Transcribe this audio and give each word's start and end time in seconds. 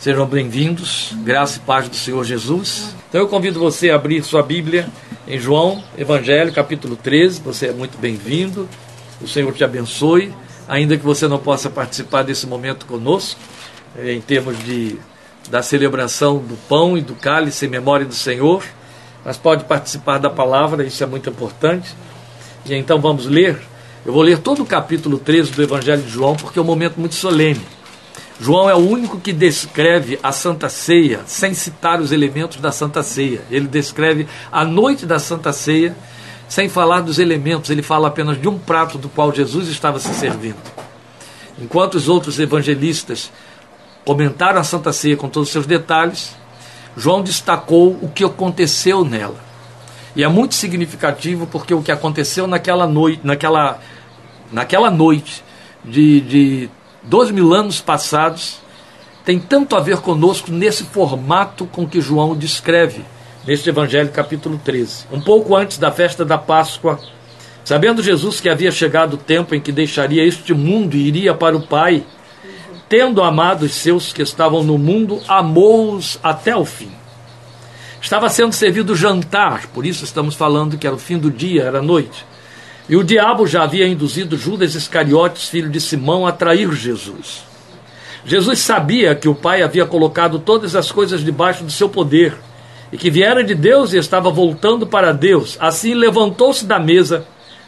Sejam 0.00 0.24
bem-vindos, 0.24 1.12
graça 1.24 1.58
e 1.58 1.60
paz 1.60 1.86
do 1.86 1.94
Senhor 1.94 2.24
Jesus. 2.24 2.96
Então 3.06 3.20
eu 3.20 3.28
convido 3.28 3.60
você 3.60 3.90
a 3.90 3.96
abrir 3.96 4.22
sua 4.22 4.42
Bíblia 4.42 4.88
em 5.28 5.38
João, 5.38 5.84
Evangelho, 5.94 6.50
capítulo 6.54 6.96
13. 6.96 7.42
Você 7.42 7.66
é 7.66 7.72
muito 7.74 7.98
bem-vindo, 7.98 8.66
o 9.20 9.28
Senhor 9.28 9.52
te 9.52 9.62
abençoe, 9.62 10.32
ainda 10.66 10.96
que 10.96 11.04
você 11.04 11.28
não 11.28 11.38
possa 11.38 11.68
participar 11.68 12.22
desse 12.22 12.46
momento 12.46 12.86
conosco, 12.86 13.38
eh, 13.94 14.14
em 14.14 14.22
termos 14.22 14.58
de, 14.64 14.98
da 15.50 15.60
celebração 15.60 16.38
do 16.38 16.56
pão 16.66 16.96
e 16.96 17.02
do 17.02 17.14
cálice 17.14 17.66
em 17.66 17.68
memória 17.68 18.06
do 18.06 18.14
Senhor, 18.14 18.64
mas 19.22 19.36
pode 19.36 19.64
participar 19.64 20.16
da 20.16 20.30
palavra, 20.30 20.82
isso 20.82 21.04
é 21.04 21.06
muito 21.06 21.28
importante. 21.28 21.94
E 22.64 22.74
então 22.74 22.98
vamos 22.98 23.26
ler. 23.26 23.60
Eu 24.06 24.14
vou 24.14 24.22
ler 24.22 24.38
todo 24.38 24.62
o 24.62 24.66
capítulo 24.66 25.18
13 25.18 25.50
do 25.50 25.62
Evangelho 25.62 26.00
de 26.00 26.08
João, 26.08 26.36
porque 26.36 26.58
é 26.58 26.62
um 26.62 26.64
momento 26.64 26.98
muito 26.98 27.14
solene. 27.16 27.60
João 28.40 28.70
é 28.70 28.74
o 28.74 28.78
único 28.78 29.20
que 29.20 29.34
descreve 29.34 30.18
a 30.22 30.32
Santa 30.32 30.70
Ceia 30.70 31.20
sem 31.26 31.52
citar 31.52 32.00
os 32.00 32.10
elementos 32.10 32.56
da 32.56 32.72
Santa 32.72 33.02
Ceia. 33.02 33.42
Ele 33.50 33.68
descreve 33.68 34.26
a 34.50 34.64
noite 34.64 35.04
da 35.04 35.18
Santa 35.18 35.52
Ceia 35.52 35.94
sem 36.48 36.68
falar 36.68 37.02
dos 37.02 37.20
elementos, 37.20 37.70
ele 37.70 37.82
fala 37.82 38.08
apenas 38.08 38.40
de 38.40 38.48
um 38.48 38.58
prato 38.58 38.98
do 38.98 39.08
qual 39.08 39.32
Jesus 39.32 39.68
estava 39.68 40.00
se 40.00 40.12
servindo. 40.14 40.56
Enquanto 41.60 41.94
os 41.94 42.08
outros 42.08 42.40
evangelistas 42.40 43.30
comentaram 44.04 44.58
a 44.58 44.64
Santa 44.64 44.92
Ceia 44.92 45.16
com 45.16 45.28
todos 45.28 45.50
os 45.50 45.52
seus 45.52 45.66
detalhes, 45.66 46.34
João 46.96 47.22
destacou 47.22 47.96
o 48.02 48.08
que 48.08 48.24
aconteceu 48.24 49.04
nela. 49.04 49.36
E 50.16 50.24
é 50.24 50.28
muito 50.28 50.54
significativo 50.56 51.46
porque 51.46 51.74
o 51.74 51.82
que 51.82 51.92
aconteceu 51.92 52.46
naquela 52.46 52.86
noite, 52.86 53.20
naquela, 53.22 53.78
naquela 54.50 54.90
noite 54.90 55.44
de, 55.84 56.20
de 56.22 56.70
dois 57.02 57.30
mil 57.30 57.54
anos 57.54 57.80
passados, 57.80 58.58
tem 59.24 59.38
tanto 59.38 59.76
a 59.76 59.80
ver 59.80 59.98
conosco 59.98 60.50
nesse 60.50 60.84
formato 60.84 61.66
com 61.66 61.86
que 61.86 62.00
João 62.00 62.36
descreve 62.36 63.04
neste 63.46 63.68
Evangelho, 63.68 64.10
capítulo 64.10 64.60
13. 64.62 65.06
Um 65.12 65.20
pouco 65.20 65.56
antes 65.56 65.78
da 65.78 65.90
festa 65.90 66.24
da 66.24 66.38
Páscoa, 66.38 66.98
sabendo 67.64 68.02
Jesus 68.02 68.40
que 68.40 68.48
havia 68.48 68.70
chegado 68.70 69.14
o 69.14 69.18
tempo 69.18 69.54
em 69.54 69.60
que 69.60 69.72
deixaria 69.72 70.24
este 70.24 70.52
mundo 70.52 70.96
e 70.96 71.06
iria 71.06 71.34
para 71.34 71.56
o 71.56 71.66
Pai, 71.66 72.04
tendo 72.88 73.22
amado 73.22 73.64
os 73.64 73.72
seus 73.72 74.12
que 74.12 74.22
estavam 74.22 74.62
no 74.62 74.76
mundo, 74.76 75.20
amou-os 75.28 76.18
até 76.22 76.56
o 76.56 76.64
fim. 76.64 76.90
Estava 78.00 78.28
sendo 78.28 78.52
servido 78.52 78.96
jantar, 78.96 79.66
por 79.68 79.84
isso 79.84 80.04
estamos 80.04 80.34
falando 80.34 80.78
que 80.78 80.86
era 80.86 80.96
o 80.96 80.98
fim 80.98 81.18
do 81.18 81.30
dia, 81.30 81.64
era 81.64 81.82
noite. 81.82 82.24
E 82.90 82.96
o 82.96 83.04
diabo 83.04 83.46
já 83.46 83.62
havia 83.62 83.86
induzido 83.86 84.36
Judas 84.36 84.74
Iscariotes, 84.74 85.48
filho 85.48 85.70
de 85.70 85.80
Simão, 85.80 86.26
a 86.26 86.32
trair 86.32 86.72
Jesus. 86.72 87.44
Jesus 88.24 88.58
sabia 88.58 89.14
que 89.14 89.28
o 89.28 89.34
Pai 89.34 89.62
havia 89.62 89.86
colocado 89.86 90.40
todas 90.40 90.74
as 90.74 90.90
coisas 90.90 91.24
debaixo 91.24 91.62
do 91.62 91.70
seu 91.70 91.88
poder 91.88 92.34
e 92.90 92.98
que 92.98 93.08
viera 93.08 93.44
de 93.44 93.54
Deus 93.54 93.92
e 93.92 93.96
estava 93.96 94.28
voltando 94.28 94.88
para 94.88 95.12
Deus. 95.12 95.56
Assim 95.60 95.94
levantou-se 95.94 96.66
da 96.66 96.80
mesa, 96.80 97.24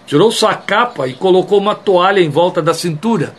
tirou 0.09 0.33
sua 0.33 0.57
capa 0.57 1.07
e 1.07 1.15
colocou 1.15 1.61
uma 1.61 1.77
toalha 1.77 2.19
em 2.19 2.29
volta 2.29 2.61
da 2.61 2.75
cintura. 2.75 3.33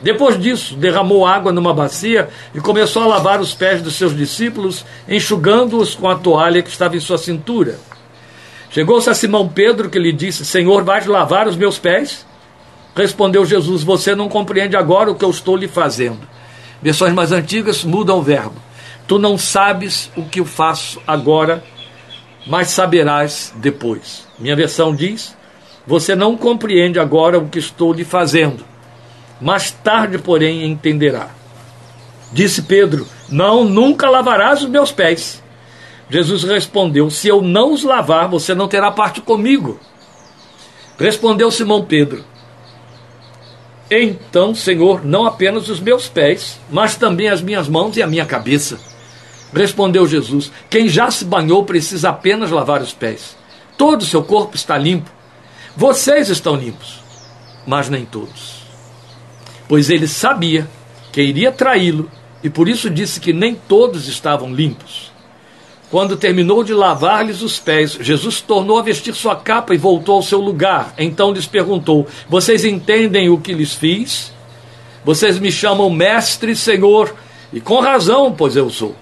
Depois 0.00 0.40
disso, 0.40 0.76
derramou 0.76 1.26
água 1.26 1.50
numa 1.50 1.74
bacia 1.74 2.28
e 2.54 2.60
começou 2.60 3.02
a 3.02 3.06
lavar 3.06 3.40
os 3.40 3.52
pés 3.52 3.82
dos 3.82 3.96
seus 3.96 4.16
discípulos, 4.16 4.84
enxugando-os 5.08 5.96
com 5.96 6.08
a 6.08 6.14
toalha 6.14 6.62
que 6.62 6.70
estava 6.70 6.96
em 6.96 7.00
sua 7.00 7.18
cintura. 7.18 7.80
Chegou-se 8.70 9.10
a 9.10 9.14
Simão 9.14 9.48
Pedro 9.48 9.90
que 9.90 9.98
lhe 9.98 10.12
disse: 10.12 10.44
Senhor, 10.44 10.84
vais 10.84 11.06
lavar 11.06 11.48
os 11.48 11.56
meus 11.56 11.78
pés? 11.78 12.24
Respondeu 12.94 13.44
Jesus: 13.44 13.82
Você 13.82 14.14
não 14.14 14.28
compreende 14.28 14.76
agora 14.76 15.10
o 15.10 15.14
que 15.14 15.24
eu 15.24 15.30
estou 15.30 15.56
lhe 15.56 15.68
fazendo. 15.68 16.20
Versões 16.80 17.12
mais 17.12 17.32
antigas 17.32 17.84
mudam 17.84 18.18
o 18.18 18.22
verbo. 18.22 18.54
Tu 19.06 19.18
não 19.18 19.36
sabes 19.36 20.10
o 20.16 20.22
que 20.22 20.38
eu 20.38 20.44
faço 20.44 21.02
agora, 21.04 21.64
mas 22.46 22.68
saberás 22.68 23.52
depois. 23.56 24.26
Minha 24.38 24.54
versão 24.54 24.94
diz: 24.94 25.36
Você 25.84 26.14
não 26.14 26.36
compreende 26.36 27.00
agora 27.00 27.38
o 27.38 27.48
que 27.48 27.58
estou 27.58 27.92
lhe 27.92 28.04
fazendo. 28.04 28.64
Mais 29.40 29.70
tarde, 29.70 30.16
porém, 30.18 30.64
entenderá. 30.64 31.30
Disse 32.32 32.62
Pedro: 32.62 33.06
Não, 33.28 33.64
nunca 33.64 34.08
lavarás 34.08 34.62
os 34.62 34.68
meus 34.68 34.92
pés. 34.92 35.39
Jesus 36.10 36.42
respondeu: 36.42 37.08
Se 37.08 37.28
eu 37.28 37.40
não 37.40 37.72
os 37.72 37.84
lavar, 37.84 38.28
você 38.28 38.54
não 38.54 38.66
terá 38.66 38.90
parte 38.90 39.20
comigo. 39.20 39.78
Respondeu 40.98 41.50
Simão 41.50 41.84
Pedro: 41.84 42.24
Então, 43.88 44.54
Senhor, 44.54 45.04
não 45.04 45.24
apenas 45.24 45.68
os 45.68 45.78
meus 45.78 46.08
pés, 46.08 46.58
mas 46.68 46.96
também 46.96 47.28
as 47.28 47.40
minhas 47.40 47.68
mãos 47.68 47.96
e 47.96 48.02
a 48.02 48.06
minha 48.08 48.26
cabeça. 48.26 48.78
Respondeu 49.54 50.06
Jesus: 50.06 50.50
Quem 50.68 50.88
já 50.88 51.10
se 51.10 51.24
banhou 51.24 51.64
precisa 51.64 52.10
apenas 52.10 52.50
lavar 52.50 52.82
os 52.82 52.92
pés. 52.92 53.36
Todo 53.78 54.02
o 54.02 54.06
seu 54.06 54.22
corpo 54.22 54.56
está 54.56 54.76
limpo. 54.76 55.10
Vocês 55.76 56.28
estão 56.28 56.56
limpos, 56.56 57.00
mas 57.66 57.88
nem 57.88 58.04
todos. 58.04 58.64
Pois 59.68 59.88
ele 59.88 60.08
sabia 60.08 60.68
que 61.12 61.22
iria 61.22 61.52
traí-lo 61.52 62.10
e 62.42 62.50
por 62.50 62.68
isso 62.68 62.90
disse 62.90 63.20
que 63.20 63.32
nem 63.32 63.54
todos 63.54 64.08
estavam 64.08 64.52
limpos. 64.52 65.09
Quando 65.90 66.16
terminou 66.16 66.62
de 66.62 66.72
lavar-lhes 66.72 67.42
os 67.42 67.58
pés, 67.58 67.98
Jesus 68.00 68.40
tornou 68.40 68.78
a 68.78 68.82
vestir 68.82 69.12
sua 69.12 69.34
capa 69.34 69.74
e 69.74 69.78
voltou 69.78 70.16
ao 70.16 70.22
seu 70.22 70.40
lugar. 70.40 70.94
Então 70.96 71.32
lhes 71.32 71.46
perguntou: 71.46 72.06
Vocês 72.28 72.64
entendem 72.64 73.28
o 73.28 73.40
que 73.40 73.52
lhes 73.52 73.74
fiz? 73.74 74.32
Vocês 75.04 75.38
me 75.38 75.50
chamam 75.50 75.90
mestre 75.90 76.52
e 76.52 76.56
senhor, 76.56 77.14
e 77.52 77.60
com 77.60 77.80
razão, 77.80 78.32
pois 78.32 78.54
eu 78.54 78.70
sou. 78.70 78.94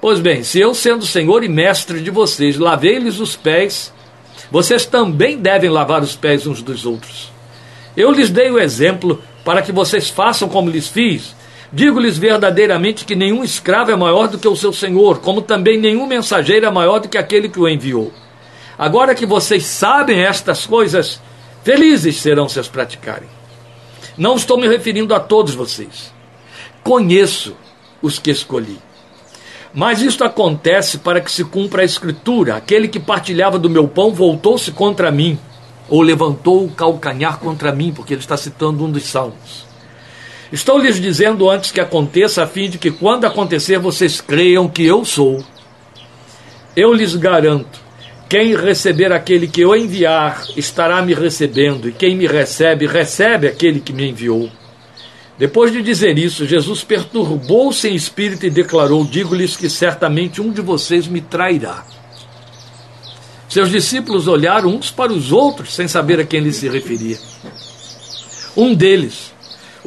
Pois 0.00 0.18
bem, 0.18 0.42
se 0.42 0.58
eu, 0.58 0.74
sendo 0.74 1.06
senhor 1.06 1.44
e 1.44 1.48
mestre 1.48 2.00
de 2.00 2.10
vocês, 2.10 2.58
lavei-lhes 2.58 3.20
os 3.20 3.36
pés, 3.36 3.92
vocês 4.50 4.86
também 4.86 5.38
devem 5.38 5.70
lavar 5.70 6.02
os 6.02 6.16
pés 6.16 6.46
uns 6.46 6.62
dos 6.62 6.86
outros. 6.86 7.30
Eu 7.96 8.10
lhes 8.10 8.30
dei 8.30 8.50
o 8.50 8.58
exemplo 8.58 9.22
para 9.44 9.62
que 9.62 9.72
vocês 9.72 10.08
façam 10.08 10.48
como 10.48 10.70
lhes 10.70 10.88
fiz. 10.88 11.34
Digo-lhes 11.70 12.16
verdadeiramente 12.16 13.04
que 13.04 13.14
nenhum 13.14 13.44
escravo 13.44 13.90
é 13.90 13.96
maior 13.96 14.28
do 14.28 14.38
que 14.38 14.48
o 14.48 14.56
seu 14.56 14.72
senhor, 14.72 15.20
como 15.20 15.42
também 15.42 15.78
nenhum 15.78 16.06
mensageiro 16.06 16.64
é 16.64 16.70
maior 16.70 16.98
do 16.98 17.08
que 17.08 17.18
aquele 17.18 17.48
que 17.48 17.60
o 17.60 17.68
enviou. 17.68 18.10
Agora 18.78 19.14
que 19.14 19.26
vocês 19.26 19.64
sabem 19.64 20.20
estas 20.20 20.66
coisas, 20.66 21.20
felizes 21.62 22.16
serão 22.16 22.48
se 22.48 22.58
as 22.58 22.68
praticarem. 22.68 23.28
Não 24.16 24.36
estou 24.36 24.58
me 24.58 24.66
referindo 24.66 25.14
a 25.14 25.20
todos 25.20 25.54
vocês. 25.54 26.12
Conheço 26.82 27.54
os 28.00 28.18
que 28.18 28.30
escolhi. 28.30 28.78
Mas 29.74 30.00
isto 30.00 30.24
acontece 30.24 30.98
para 30.98 31.20
que 31.20 31.30
se 31.30 31.44
cumpra 31.44 31.82
a 31.82 31.84
escritura: 31.84 32.56
aquele 32.56 32.88
que 32.88 32.98
partilhava 32.98 33.58
do 33.58 33.68
meu 33.68 33.86
pão 33.86 34.10
voltou-se 34.10 34.72
contra 34.72 35.10
mim, 35.10 35.38
ou 35.88 36.00
levantou 36.00 36.64
o 36.64 36.70
calcanhar 36.70 37.38
contra 37.38 37.72
mim, 37.72 37.92
porque 37.92 38.14
ele 38.14 38.20
está 38.20 38.36
citando 38.36 38.84
um 38.84 38.90
dos 38.90 39.04
salmos. 39.04 39.67
Estou 40.50 40.78
lhes 40.78 41.00
dizendo 41.00 41.50
antes 41.50 41.70
que 41.70 41.80
aconteça, 41.80 42.42
a 42.42 42.46
fim 42.46 42.70
de 42.70 42.78
que 42.78 42.90
quando 42.90 43.26
acontecer 43.26 43.78
vocês 43.78 44.20
creiam 44.20 44.68
que 44.68 44.84
eu 44.84 45.04
sou. 45.04 45.44
Eu 46.74 46.92
lhes 46.92 47.14
garanto: 47.14 47.80
quem 48.28 48.56
receber 48.56 49.12
aquele 49.12 49.46
que 49.46 49.60
eu 49.60 49.74
enviar 49.76 50.42
estará 50.56 51.02
me 51.02 51.14
recebendo, 51.14 51.88
e 51.88 51.92
quem 51.92 52.16
me 52.16 52.26
recebe, 52.26 52.86
recebe 52.86 53.46
aquele 53.46 53.80
que 53.80 53.92
me 53.92 54.08
enviou. 54.08 54.50
Depois 55.38 55.72
de 55.72 55.82
dizer 55.82 56.18
isso, 56.18 56.46
Jesus 56.46 56.82
perturbou-se 56.82 57.88
em 57.88 57.94
espírito 57.94 58.44
e 58.44 58.50
declarou: 58.50 59.04
Digo-lhes 59.04 59.56
que 59.56 59.70
certamente 59.70 60.40
um 60.40 60.50
de 60.50 60.60
vocês 60.60 61.06
me 61.06 61.20
trairá. 61.20 61.84
Seus 63.48 63.70
discípulos 63.70 64.28
olharam 64.28 64.68
uns 64.68 64.90
para 64.90 65.12
os 65.12 65.32
outros, 65.32 65.74
sem 65.74 65.88
saber 65.88 66.20
a 66.20 66.24
quem 66.24 66.40
ele 66.40 66.52
se 66.52 66.68
referia. 66.68 67.18
Um 68.56 68.74
deles, 68.74 69.32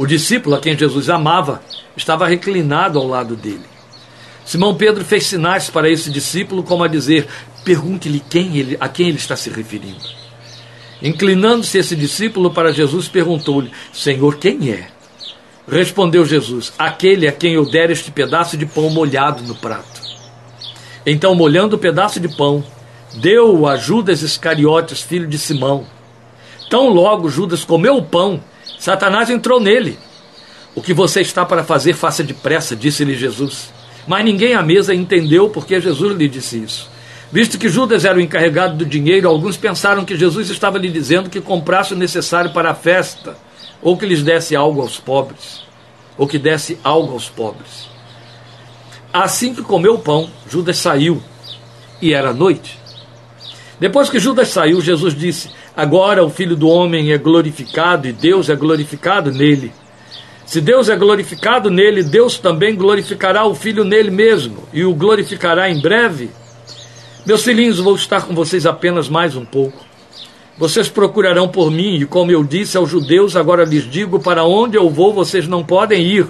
o 0.01 0.07
discípulo 0.07 0.55
a 0.55 0.59
quem 0.59 0.75
Jesus 0.75 1.11
amava 1.11 1.61
estava 1.95 2.27
reclinado 2.27 2.97
ao 2.97 3.07
lado 3.07 3.35
dele. 3.35 3.61
Simão 4.43 4.73
Pedro 4.73 5.05
fez 5.05 5.27
sinais 5.27 5.69
para 5.69 5.87
esse 5.87 6.09
discípulo, 6.09 6.63
como 6.63 6.83
a 6.83 6.87
dizer: 6.87 7.27
pergunte-lhe 7.63 8.19
quem 8.19 8.57
ele, 8.57 8.75
a 8.79 8.89
quem 8.89 9.09
ele 9.09 9.17
está 9.17 9.35
se 9.35 9.51
referindo. 9.51 10.01
Inclinando-se 11.03 11.77
esse 11.77 11.95
discípulo 11.95 12.49
para 12.49 12.73
Jesus, 12.73 13.07
perguntou-lhe: 13.07 13.71
Senhor, 13.93 14.37
quem 14.37 14.71
é? 14.71 14.87
Respondeu 15.69 16.25
Jesus: 16.25 16.73
Aquele 16.79 17.27
a 17.27 17.31
quem 17.31 17.53
eu 17.53 17.69
der 17.69 17.91
este 17.91 18.09
pedaço 18.09 18.57
de 18.57 18.65
pão 18.65 18.89
molhado 18.89 19.43
no 19.43 19.53
prato. 19.53 20.01
Então, 21.05 21.35
molhando 21.35 21.75
o 21.75 21.79
pedaço 21.79 22.19
de 22.19 22.27
pão, 22.27 22.63
deu-o 23.13 23.67
a 23.67 23.77
Judas 23.77 24.23
Iscariotes, 24.23 25.03
filho 25.03 25.27
de 25.27 25.37
Simão. 25.37 25.85
Tão 26.71 26.89
logo 26.89 27.29
Judas 27.29 27.63
comeu 27.63 27.97
o 27.97 28.03
pão, 28.03 28.41
Satanás 28.81 29.29
entrou 29.29 29.59
nele. 29.59 29.99
O 30.73 30.81
que 30.81 30.91
você 30.91 31.21
está 31.21 31.45
para 31.45 31.63
fazer, 31.63 31.93
faça 31.93 32.23
depressa, 32.23 32.75
disse-lhe 32.75 33.13
Jesus. 33.13 33.71
Mas 34.07 34.25
ninguém 34.25 34.55
à 34.55 34.63
mesa 34.63 34.91
entendeu 34.91 35.49
porque 35.49 35.79
Jesus 35.79 36.17
lhe 36.17 36.27
disse 36.27 36.63
isso. 36.63 36.89
Visto 37.31 37.59
que 37.59 37.69
Judas 37.69 38.05
era 38.05 38.17
o 38.17 38.21
encarregado 38.21 38.77
do 38.77 38.83
dinheiro, 38.83 39.29
alguns 39.29 39.55
pensaram 39.55 40.03
que 40.03 40.17
Jesus 40.17 40.49
estava 40.49 40.79
lhe 40.79 40.89
dizendo 40.89 41.29
que 41.29 41.39
comprasse 41.39 41.93
o 41.93 41.95
necessário 41.95 42.53
para 42.53 42.71
a 42.71 42.73
festa, 42.73 43.37
ou 43.83 43.95
que 43.95 44.05
lhes 44.07 44.23
desse 44.23 44.55
algo 44.55 44.81
aos 44.81 44.97
pobres, 44.97 45.63
ou 46.17 46.25
que 46.25 46.39
desse 46.39 46.79
algo 46.83 47.13
aos 47.13 47.29
pobres. 47.29 47.87
Assim 49.13 49.53
que 49.53 49.61
comeu 49.61 49.93
o 49.93 49.99
pão, 49.99 50.27
Judas 50.49 50.77
saiu 50.77 51.21
e 52.01 52.15
era 52.15 52.33
noite. 52.33 52.79
Depois 53.79 54.09
que 54.09 54.17
Judas 54.17 54.47
saiu, 54.47 54.81
Jesus 54.81 55.13
disse: 55.13 55.51
Agora 55.75 56.23
o 56.23 56.29
Filho 56.29 56.55
do 56.55 56.67
Homem 56.67 57.11
é 57.11 57.17
glorificado 57.17 58.07
e 58.07 58.11
Deus 58.11 58.49
é 58.49 58.55
glorificado 58.55 59.31
nele. 59.31 59.71
Se 60.45 60.59
Deus 60.59 60.89
é 60.89 60.95
glorificado 60.95 61.69
nele, 61.69 62.03
Deus 62.03 62.37
também 62.37 62.75
glorificará 62.75 63.45
o 63.45 63.55
Filho 63.55 63.85
nele 63.85 64.11
mesmo 64.11 64.63
e 64.73 64.83
o 64.83 64.93
glorificará 64.93 65.69
em 65.69 65.81
breve. 65.81 66.29
Meus 67.25 67.43
filhinhos, 67.43 67.79
vou 67.79 67.95
estar 67.95 68.25
com 68.25 68.33
vocês 68.33 68.65
apenas 68.65 69.07
mais 69.07 69.35
um 69.35 69.45
pouco. 69.45 69.85
Vocês 70.57 70.89
procurarão 70.89 71.47
por 71.47 71.71
mim, 71.71 71.95
e 71.95 72.05
como 72.05 72.31
eu 72.31 72.43
disse 72.43 72.75
aos 72.75 72.89
judeus, 72.89 73.35
agora 73.35 73.63
lhes 73.63 73.89
digo: 73.89 74.19
para 74.19 74.43
onde 74.43 74.77
eu 74.77 74.89
vou, 74.89 75.13
vocês 75.13 75.47
não 75.47 75.63
podem 75.63 76.03
ir. 76.03 76.27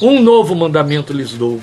Um 0.00 0.22
novo 0.22 0.54
mandamento 0.54 1.12
lhes 1.12 1.32
dou: 1.32 1.60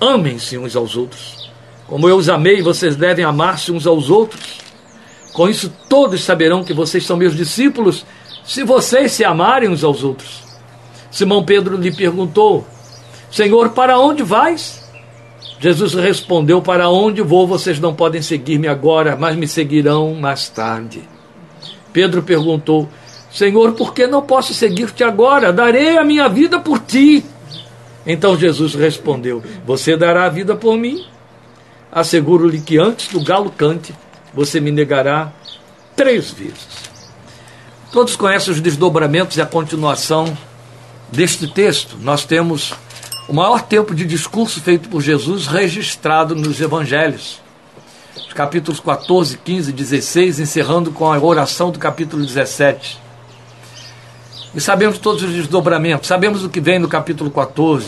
amem-se 0.00 0.58
uns 0.58 0.74
aos 0.74 0.96
outros. 0.96 1.50
Como 1.86 2.08
eu 2.08 2.16
os 2.16 2.28
amei, 2.28 2.62
vocês 2.62 2.96
devem 2.96 3.24
amar-se 3.24 3.70
uns 3.70 3.86
aos 3.86 4.10
outros. 4.10 4.58
Com 5.32 5.48
isso, 5.48 5.72
todos 5.88 6.22
saberão 6.24 6.64
que 6.64 6.72
vocês 6.72 7.04
são 7.06 7.16
meus 7.16 7.36
discípulos, 7.36 8.04
se 8.44 8.64
vocês 8.64 9.12
se 9.12 9.24
amarem 9.24 9.68
uns 9.68 9.84
aos 9.84 10.02
outros. 10.02 10.42
Simão 11.10 11.44
Pedro 11.44 11.76
lhe 11.76 11.92
perguntou: 11.92 12.66
Senhor, 13.30 13.70
para 13.70 13.98
onde 13.98 14.22
vais? 14.22 14.80
Jesus 15.60 15.94
respondeu: 15.94 16.60
Para 16.62 16.88
onde 16.88 17.22
vou, 17.22 17.46
vocês 17.46 17.78
não 17.78 17.94
podem 17.94 18.22
seguir-me 18.22 18.66
agora, 18.66 19.16
mas 19.16 19.36
me 19.36 19.46
seguirão 19.46 20.14
mais 20.14 20.48
tarde. 20.48 21.02
Pedro 21.92 22.22
perguntou: 22.22 22.88
Senhor, 23.30 23.72
por 23.72 23.94
que 23.94 24.06
não 24.06 24.22
posso 24.22 24.52
seguir-te 24.52 25.04
agora? 25.04 25.52
Darei 25.52 25.96
a 25.96 26.04
minha 26.04 26.28
vida 26.28 26.58
por 26.58 26.80
ti. 26.80 27.24
Então 28.06 28.36
Jesus 28.36 28.74
respondeu: 28.74 29.42
Você 29.66 29.96
dará 29.96 30.24
a 30.24 30.30
vida 30.30 30.56
por 30.56 30.76
mim? 30.76 31.04
Asseguro-lhe 31.92 32.60
que 32.60 32.78
antes 32.78 33.08
do 33.08 33.22
galo 33.22 33.50
cante, 33.50 33.92
você 34.34 34.60
me 34.60 34.70
negará 34.70 35.32
três 35.96 36.30
vezes. 36.30 36.90
Todos 37.92 38.14
conhecem 38.16 38.52
os 38.52 38.60
desdobramentos 38.60 39.36
e 39.36 39.42
a 39.42 39.46
continuação 39.46 40.36
deste 41.10 41.48
texto. 41.48 41.96
Nós 42.00 42.24
temos 42.24 42.72
o 43.28 43.34
maior 43.34 43.62
tempo 43.62 43.94
de 43.94 44.04
discurso 44.04 44.60
feito 44.60 44.88
por 44.88 45.00
Jesus 45.00 45.46
registrado 45.46 46.34
nos 46.34 46.60
evangelhos. 46.60 47.40
Os 48.16 48.32
capítulos 48.32 48.80
14, 48.80 49.38
15 49.38 49.70
e 49.70 49.72
16, 49.72 50.40
encerrando 50.40 50.92
com 50.92 51.12
a 51.12 51.18
oração 51.18 51.70
do 51.70 51.78
capítulo 51.78 52.24
17. 52.24 52.98
E 54.54 54.60
sabemos 54.60 54.98
todos 54.98 55.22
os 55.22 55.32
desdobramentos, 55.32 56.08
sabemos 56.08 56.44
o 56.44 56.48
que 56.48 56.60
vem 56.60 56.78
no 56.78 56.88
capítulo 56.88 57.30
14, 57.30 57.86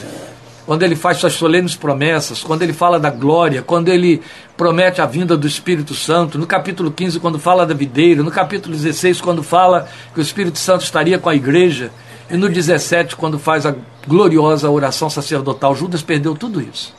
quando 0.64 0.82
ele 0.82 0.94
faz 0.94 1.18
suas 1.18 1.32
solenes 1.32 1.74
promessas, 1.74 2.42
quando 2.42 2.62
ele 2.62 2.72
fala 2.72 2.98
da 2.98 3.10
glória, 3.10 3.62
quando 3.62 3.88
ele 3.88 4.22
promete 4.56 5.00
a 5.00 5.06
vinda 5.06 5.36
do 5.36 5.46
Espírito 5.46 5.94
Santo, 5.94 6.38
no 6.38 6.46
capítulo 6.46 6.90
15, 6.90 7.18
quando 7.18 7.38
fala 7.38 7.66
da 7.66 7.74
videira, 7.74 8.22
no 8.22 8.30
capítulo 8.30 8.74
16, 8.74 9.20
quando 9.20 9.42
fala 9.42 9.88
que 10.14 10.20
o 10.20 10.22
Espírito 10.22 10.58
Santo 10.58 10.84
estaria 10.84 11.18
com 11.18 11.28
a 11.28 11.34
igreja, 11.34 11.90
e 12.30 12.36
no 12.36 12.48
17, 12.48 13.16
quando 13.16 13.38
faz 13.38 13.66
a 13.66 13.74
gloriosa 14.06 14.70
oração 14.70 15.10
sacerdotal, 15.10 15.74
Judas 15.74 16.00
perdeu 16.00 16.34
tudo 16.34 16.60
isso. 16.60 16.94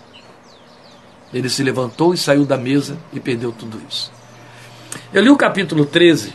Ele 1.33 1.49
se 1.49 1.63
levantou 1.63 2.13
e 2.13 2.17
saiu 2.17 2.45
da 2.45 2.57
mesa 2.57 2.97
e 3.11 3.19
perdeu 3.19 3.51
tudo 3.51 3.81
isso. 3.89 4.11
Eu 5.11 5.23
li 5.23 5.29
o 5.29 5.37
capítulo 5.37 5.85
13, 5.85 6.33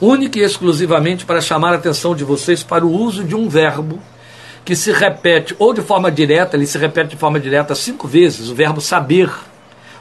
única 0.00 0.38
e 0.38 0.42
exclusivamente 0.42 1.24
para 1.24 1.40
chamar 1.40 1.72
a 1.72 1.76
atenção 1.76 2.16
de 2.16 2.24
vocês 2.24 2.62
para 2.62 2.84
o 2.84 2.90
uso 2.90 3.22
de 3.22 3.36
um 3.36 3.48
verbo 3.48 4.00
que 4.64 4.76
se 4.76 4.92
repete 4.92 5.54
ou 5.58 5.72
de 5.72 5.80
forma 5.80 6.10
direta, 6.10 6.56
ele 6.56 6.66
se 6.66 6.78
repete 6.78 7.10
de 7.10 7.16
forma 7.16 7.40
direta 7.40 7.74
cinco 7.74 8.06
vezes, 8.06 8.48
o 8.48 8.54
verbo 8.54 8.80
saber, 8.80 9.30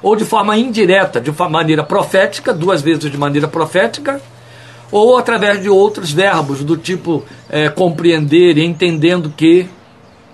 ou 0.01 0.15
de 0.15 0.25
forma 0.25 0.57
indireta, 0.57 1.19
de 1.19 1.31
maneira 1.49 1.83
profética, 1.83 2.53
duas 2.53 2.81
vezes 2.81 3.09
de 3.11 3.17
maneira 3.17 3.47
profética, 3.47 4.21
ou 4.91 5.17
através 5.17 5.61
de 5.61 5.69
outros 5.69 6.11
verbos 6.11 6.63
do 6.63 6.75
tipo 6.75 7.23
é, 7.49 7.69
compreender 7.69 8.57
entendendo 8.57 9.33
que, 9.35 9.67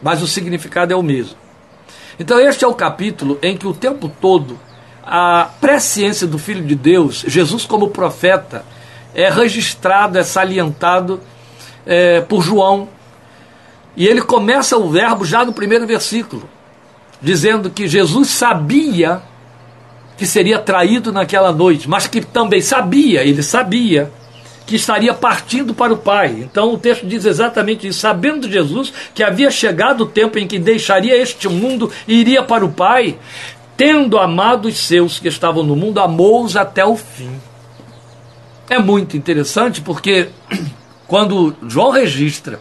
mas 0.01 0.21
o 0.21 0.27
significado 0.27 0.93
é 0.93 0.95
o 0.95 1.03
mesmo. 1.03 1.35
Então, 2.19 2.39
este 2.39 2.65
é 2.65 2.67
o 2.67 2.73
capítulo 2.73 3.37
em 3.41 3.55
que 3.55 3.67
o 3.67 3.73
tempo 3.73 4.11
todo 4.19 4.59
a 5.09 5.49
presciência 5.61 6.27
do 6.27 6.37
Filho 6.37 6.65
de 6.65 6.75
Deus, 6.75 7.23
Jesus 7.25 7.65
como 7.65 7.89
profeta, 7.89 8.65
é 9.15 9.29
registrado, 9.29 10.17
é 10.17 10.23
salientado 10.23 11.21
é, 11.85 12.19
por 12.19 12.41
João. 12.41 12.89
E 13.97 14.07
ele 14.07 14.21
começa 14.21 14.77
o 14.77 14.91
verbo 14.91 15.25
já 15.25 15.43
no 15.43 15.51
primeiro 15.51 15.87
versículo, 15.87 16.47
dizendo 17.19 17.67
que 17.71 17.87
Jesus 17.87 18.29
sabia 18.29 19.23
que 20.15 20.25
seria 20.27 20.59
traído 20.59 21.11
naquela 21.11 21.51
noite, 21.51 21.89
mas 21.89 22.05
que 22.05 22.21
também 22.21 22.61
sabia, 22.61 23.23
ele 23.23 23.41
sabia 23.41 24.11
que 24.67 24.75
estaria 24.75 25.13
partindo 25.15 25.73
para 25.73 25.93
o 25.93 25.97
Pai. 25.97 26.35
Então 26.39 26.73
o 26.73 26.77
texto 26.77 27.07
diz 27.07 27.25
exatamente 27.25 27.87
isso. 27.87 27.99
Sabendo 27.99 28.51
Jesus 28.51 28.93
que 29.15 29.23
havia 29.23 29.49
chegado 29.49 30.01
o 30.01 30.07
tempo 30.07 30.37
em 30.37 30.47
que 30.47 30.59
deixaria 30.59 31.15
este 31.17 31.49
mundo 31.49 31.91
e 32.07 32.19
iria 32.19 32.43
para 32.43 32.63
o 32.63 32.71
Pai, 32.71 33.17
tendo 33.75 34.19
amado 34.19 34.67
os 34.67 34.77
seus 34.77 35.17
que 35.17 35.27
estavam 35.27 35.63
no 35.63 35.75
mundo, 35.75 35.99
amou-os 35.99 36.55
até 36.55 36.85
o 36.85 36.95
fim. 36.95 37.31
É 38.69 38.77
muito 38.77 39.17
interessante 39.17 39.81
porque 39.81 40.29
quando 41.07 41.55
João 41.67 41.89
registra 41.89 42.59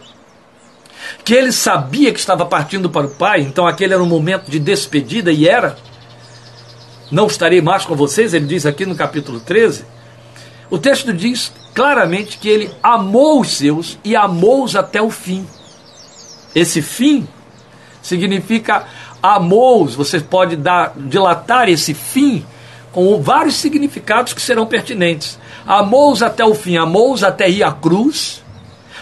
que 1.23 1.33
ele 1.33 1.51
sabia 1.51 2.11
que 2.11 2.19
estava 2.19 2.45
partindo 2.45 2.89
para 2.89 3.07
o 3.07 3.11
Pai, 3.11 3.41
então 3.41 3.67
aquele 3.67 3.93
era 3.93 4.03
um 4.03 4.07
momento 4.07 4.49
de 4.49 4.59
despedida 4.59 5.31
e 5.31 5.47
era. 5.47 5.77
Não 7.11 7.27
estarei 7.27 7.61
mais 7.61 7.85
com 7.85 7.95
vocês, 7.95 8.33
ele 8.33 8.45
diz 8.45 8.65
aqui 8.65 8.85
no 8.85 8.95
capítulo 8.95 9.39
13. 9.39 9.85
O 10.69 10.77
texto 10.77 11.13
diz 11.13 11.51
claramente 11.73 12.37
que 12.37 12.49
ele 12.49 12.71
amou 12.83 13.41
os 13.41 13.51
seus 13.51 13.97
e 14.03 14.15
amou-os 14.15 14.75
até 14.75 15.01
o 15.01 15.09
fim. 15.09 15.47
Esse 16.53 16.81
fim 16.81 17.27
significa 18.01 18.85
amou-os, 19.21 19.95
você 19.95 20.19
pode 20.19 20.55
dar, 20.55 20.93
dilatar 20.95 21.69
esse 21.69 21.93
fim 21.93 22.45
com 22.91 23.21
vários 23.21 23.55
significados 23.55 24.33
que 24.33 24.41
serão 24.41 24.65
pertinentes. 24.65 25.37
Amou-os 25.65 26.23
até 26.23 26.43
o 26.43 26.55
fim, 26.55 26.77
amou-os 26.77 27.23
até 27.23 27.49
ir 27.49 27.63
à 27.63 27.71
cruz, 27.71 28.43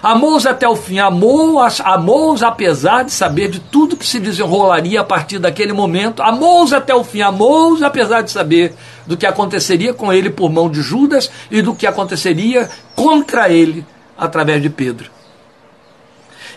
amou-os 0.06 0.46
até 0.46 0.69
o 0.69 0.75
fim, 0.75 1.00
amou-os 1.00 1.81
amou 1.81 2.36
apesar 2.44 3.04
de 3.04 3.12
saber 3.12 3.50
de 3.50 3.60
tudo 3.60 3.98
que 3.98 4.06
se 4.06 4.19
desenrolaria 4.19 5.02
a 5.02 5.04
partir 5.04 5.40
daquele 5.40 5.74
momento, 5.74 6.21
amou-os 6.21 6.74
até 6.74 6.94
o 6.94 7.04
fim, 7.04 7.21
amou-os 7.21 7.81
apesar 7.81 8.21
de 8.21 8.30
saber 8.30 8.76
do 9.07 9.18
que 9.18 9.26
aconteceria 9.26 9.95
com 9.95 10.14
ele 10.14 10.30
por 10.30 10.52
mão 10.52 10.69
de 10.69 10.83
Judas 10.83 11.31
e 11.50 11.59
do 11.59 11.74
que 11.74 11.88
aconteceria 11.88 12.69
contra 12.95 13.50
ele 13.50 13.83
através 14.16 14.62
de 14.62 14.69
Pedro. 14.69 15.09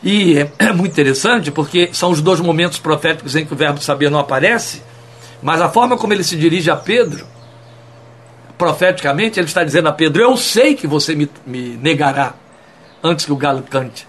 E 0.05 0.37
é, 0.37 0.73
muito 0.77 0.93
interessante 0.93 1.51
porque 1.51 1.89
são 1.91 2.11
os 2.11 2.21
dois 2.21 2.41
momentos 2.41 2.79
proféticos 2.79 3.35
em 3.35 3.47
que 3.47 3.55
o 3.55 3.57
verbo 3.57 3.81
saber 3.81 4.11
não 4.11 4.19
aparece, 4.19 4.83
mas 5.43 5.63
a 5.63 5.71
forma 5.71 5.97
como 5.97 6.13
ele 6.13 6.23
se 6.23 6.37
dirige 6.37 6.71
a 6.71 6.77
Pedro, 6.77 7.27
profeticamente, 8.59 9.41
ele 9.41 9.47
está 9.47 9.65
dizendo 9.65 9.89
a 9.89 9.93
Pedro: 9.93 10.21
Eu 10.21 10.37
sei 10.37 10.75
que 10.75 10.87
você 10.87 11.15
me, 11.15 11.31
me 11.47 11.79
negará 11.79 12.35
antes 13.03 13.25
que 13.25 13.33
o 13.33 13.37
galo 13.37 13.63
cante. 13.63 14.07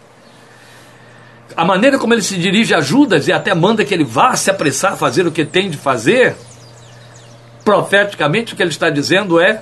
A 1.55 1.65
maneira 1.65 1.97
como 1.97 2.13
ele 2.13 2.21
se 2.21 2.37
dirige 2.37 2.73
a 2.73 2.81
Judas 2.81 3.27
e 3.27 3.31
até 3.31 3.53
manda 3.53 3.83
que 3.83 3.93
ele 3.93 4.03
vá 4.03 4.35
se 4.35 4.49
apressar 4.49 4.93
a 4.93 4.97
fazer 4.97 5.25
o 5.25 5.31
que 5.31 5.43
tem 5.43 5.69
de 5.69 5.77
fazer, 5.77 6.35
profeticamente 7.65 8.53
o 8.53 8.55
que 8.55 8.63
ele 8.63 8.69
está 8.69 8.89
dizendo 8.89 9.39
é: 9.39 9.61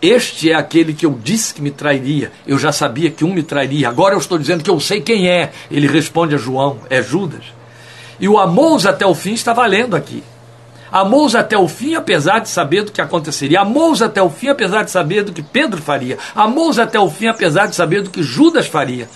Este 0.00 0.50
é 0.50 0.54
aquele 0.54 0.94
que 0.94 1.04
eu 1.04 1.18
disse 1.22 1.54
que 1.54 1.62
me 1.62 1.70
trairia. 1.70 2.32
Eu 2.46 2.58
já 2.58 2.72
sabia 2.72 3.10
que 3.10 3.24
um 3.24 3.32
me 3.32 3.42
trairia. 3.42 3.88
Agora 3.88 4.14
eu 4.14 4.18
estou 4.18 4.38
dizendo 4.38 4.64
que 4.64 4.70
eu 4.70 4.80
sei 4.80 5.00
quem 5.00 5.28
é. 5.28 5.52
Ele 5.70 5.86
responde 5.86 6.34
a 6.34 6.38
João: 6.38 6.78
É 6.88 7.02
Judas. 7.02 7.44
E 8.18 8.28
o 8.28 8.38
amou 8.38 8.78
até 8.86 9.06
o 9.06 9.14
fim 9.14 9.32
está 9.32 9.52
valendo 9.52 9.94
aqui. 9.94 10.22
Amou-os 10.90 11.34
até 11.34 11.56
o 11.56 11.68
fim, 11.68 11.94
apesar 11.94 12.38
de 12.40 12.48
saber 12.48 12.82
do 12.82 12.92
que 12.92 13.00
aconteceria. 13.00 13.60
Amou-os 13.60 14.02
até 14.02 14.22
o 14.22 14.30
fim, 14.30 14.48
apesar 14.48 14.82
de 14.82 14.90
saber 14.90 15.22
do 15.22 15.32
que 15.32 15.42
Pedro 15.42 15.80
faria. 15.80 16.18
Amou-os 16.34 16.78
até 16.78 16.98
o 16.98 17.10
fim, 17.10 17.28
apesar 17.28 17.66
de 17.66 17.74
saber 17.74 18.02
do 18.02 18.10
que 18.10 18.22
Judas 18.22 18.66
faria. 18.66 19.08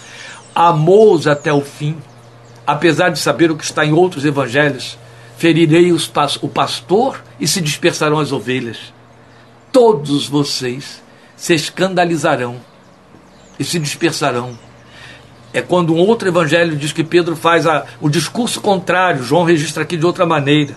Amou-os 0.55 1.27
até 1.27 1.53
o 1.53 1.61
fim, 1.61 1.97
apesar 2.67 3.11
de 3.11 3.19
saber 3.19 3.51
o 3.51 3.57
que 3.57 3.65
está 3.65 3.85
em 3.85 3.93
outros 3.93 4.25
evangelhos 4.25 4.99
ferirei 5.43 5.91
os, 5.91 6.09
o 6.41 6.49
pastor 6.49 7.21
e 7.41 7.49
se 7.49 7.61
dispersarão 7.61 8.21
as 8.21 8.31
ovelhas. 8.31 8.95
Todos 9.73 10.29
vocês 10.29 11.03
se 11.35 11.53
escandalizarão 11.53 12.61
e 13.59 13.65
se 13.65 13.81
dispersarão. 13.81 14.57
É 15.53 15.61
quando 15.61 15.93
um 15.93 15.99
outro 15.99 16.29
evangelho 16.29 16.77
diz 16.77 16.93
que 16.93 17.03
Pedro 17.03 17.35
faz 17.35 17.67
a, 17.67 17.85
o 18.01 18.09
discurso 18.09 18.61
contrário, 18.61 19.25
João 19.25 19.43
registra 19.43 19.83
aqui 19.83 19.97
de 19.97 20.07
outra 20.07 20.25
maneira. 20.25 20.77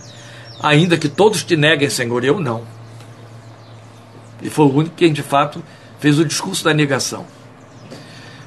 Ainda 0.61 0.97
que 0.97 1.09
todos 1.09 1.43
te 1.43 1.55
neguem, 1.55 1.89
Senhor, 1.89 2.23
eu 2.23 2.39
não. 2.39 2.63
E 4.41 4.49
foi 4.49 4.65
o 4.65 4.73
único 4.73 4.95
quem 4.95 5.11
de 5.11 5.23
fato 5.23 5.63
fez 5.99 6.19
o 6.19 6.25
discurso 6.25 6.63
da 6.63 6.73
negação. 6.73 7.25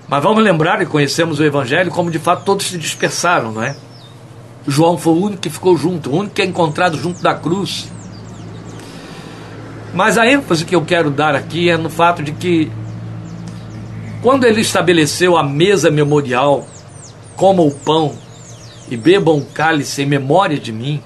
Mas 0.08 0.22
vamos 0.22 0.42
lembrar 0.42 0.80
e 0.80 0.86
conhecemos 0.86 1.38
o 1.38 1.44
Evangelho 1.44 1.90
como 1.90 2.10
de 2.10 2.18
fato 2.18 2.44
todos 2.44 2.66
se 2.66 2.78
dispersaram, 2.78 3.52
não 3.52 3.62
é? 3.62 3.76
João 4.66 4.96
foi 4.96 5.12
o 5.12 5.22
único 5.22 5.42
que 5.42 5.50
ficou 5.50 5.76
junto, 5.76 6.10
o 6.10 6.16
único 6.16 6.34
que 6.34 6.42
é 6.42 6.44
encontrado 6.44 6.96
junto 6.96 7.22
da 7.22 7.34
cruz. 7.34 7.90
Mas 9.94 10.18
a 10.18 10.26
ênfase 10.26 10.64
que 10.64 10.74
eu 10.74 10.84
quero 10.84 11.10
dar 11.10 11.34
aqui 11.34 11.68
é 11.68 11.76
no 11.76 11.90
fato 11.90 12.22
de 12.22 12.32
que, 12.32 12.70
quando 14.22 14.44
ele 14.44 14.60
estabeleceu 14.60 15.36
a 15.36 15.42
mesa 15.42 15.90
memorial, 15.90 16.66
comam 17.36 17.66
o 17.66 17.70
pão 17.70 18.14
e 18.90 18.96
bebam 18.96 19.38
o 19.38 19.44
cálice 19.44 20.02
em 20.02 20.06
memória 20.06 20.58
de 20.58 20.72
mim, 20.72 21.02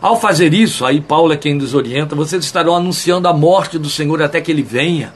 ao 0.00 0.20
fazer 0.20 0.54
isso, 0.54 0.84
aí 0.86 1.00
Paulo 1.00 1.32
é 1.32 1.36
quem 1.36 1.54
nos 1.54 1.74
orienta, 1.74 2.14
vocês 2.14 2.44
estarão 2.44 2.74
anunciando 2.74 3.28
a 3.28 3.32
morte 3.32 3.78
do 3.78 3.90
Senhor 3.90 4.22
até 4.22 4.40
que 4.40 4.50
ele 4.50 4.62
venha. 4.62 5.12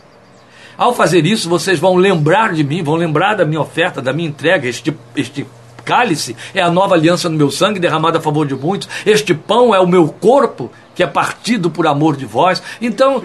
Ao 0.77 0.95
fazer 0.95 1.25
isso, 1.27 1.49
vocês 1.49 1.79
vão 1.79 1.97
lembrar 1.97 2.53
de 2.53 2.65
mim, 2.65 2.83
vão 2.83 2.97
lembrar 2.97 3.35
da 3.35 3.45
minha 3.45 3.61
oferta, 3.61 4.03
da 4.03 4.12
minha 4.12 4.29
entrega, 4.29 4.69
este, 4.69 4.97
este 5.15 5.47
cálice 5.85 6.37
é 6.55 6.61
a 6.61 6.71
nova 6.71 6.95
aliança 6.95 7.29
no 7.29 7.37
meu 7.37 7.51
sangue 7.51 7.79
derramada 7.79 8.19
a 8.19 8.21
favor 8.21 8.47
de 8.47 8.55
muitos, 8.55 8.89
este 9.05 9.35
pão 9.35 9.75
é 9.75 9.81
o 9.81 9.87
meu 9.87 10.09
corpo 10.09 10.71
que 10.95 11.03
é 11.03 11.07
partido 11.07 11.71
por 11.71 11.87
amor 11.87 12.17
de 12.17 12.27
vós. 12.27 12.62
Então, 12.81 13.23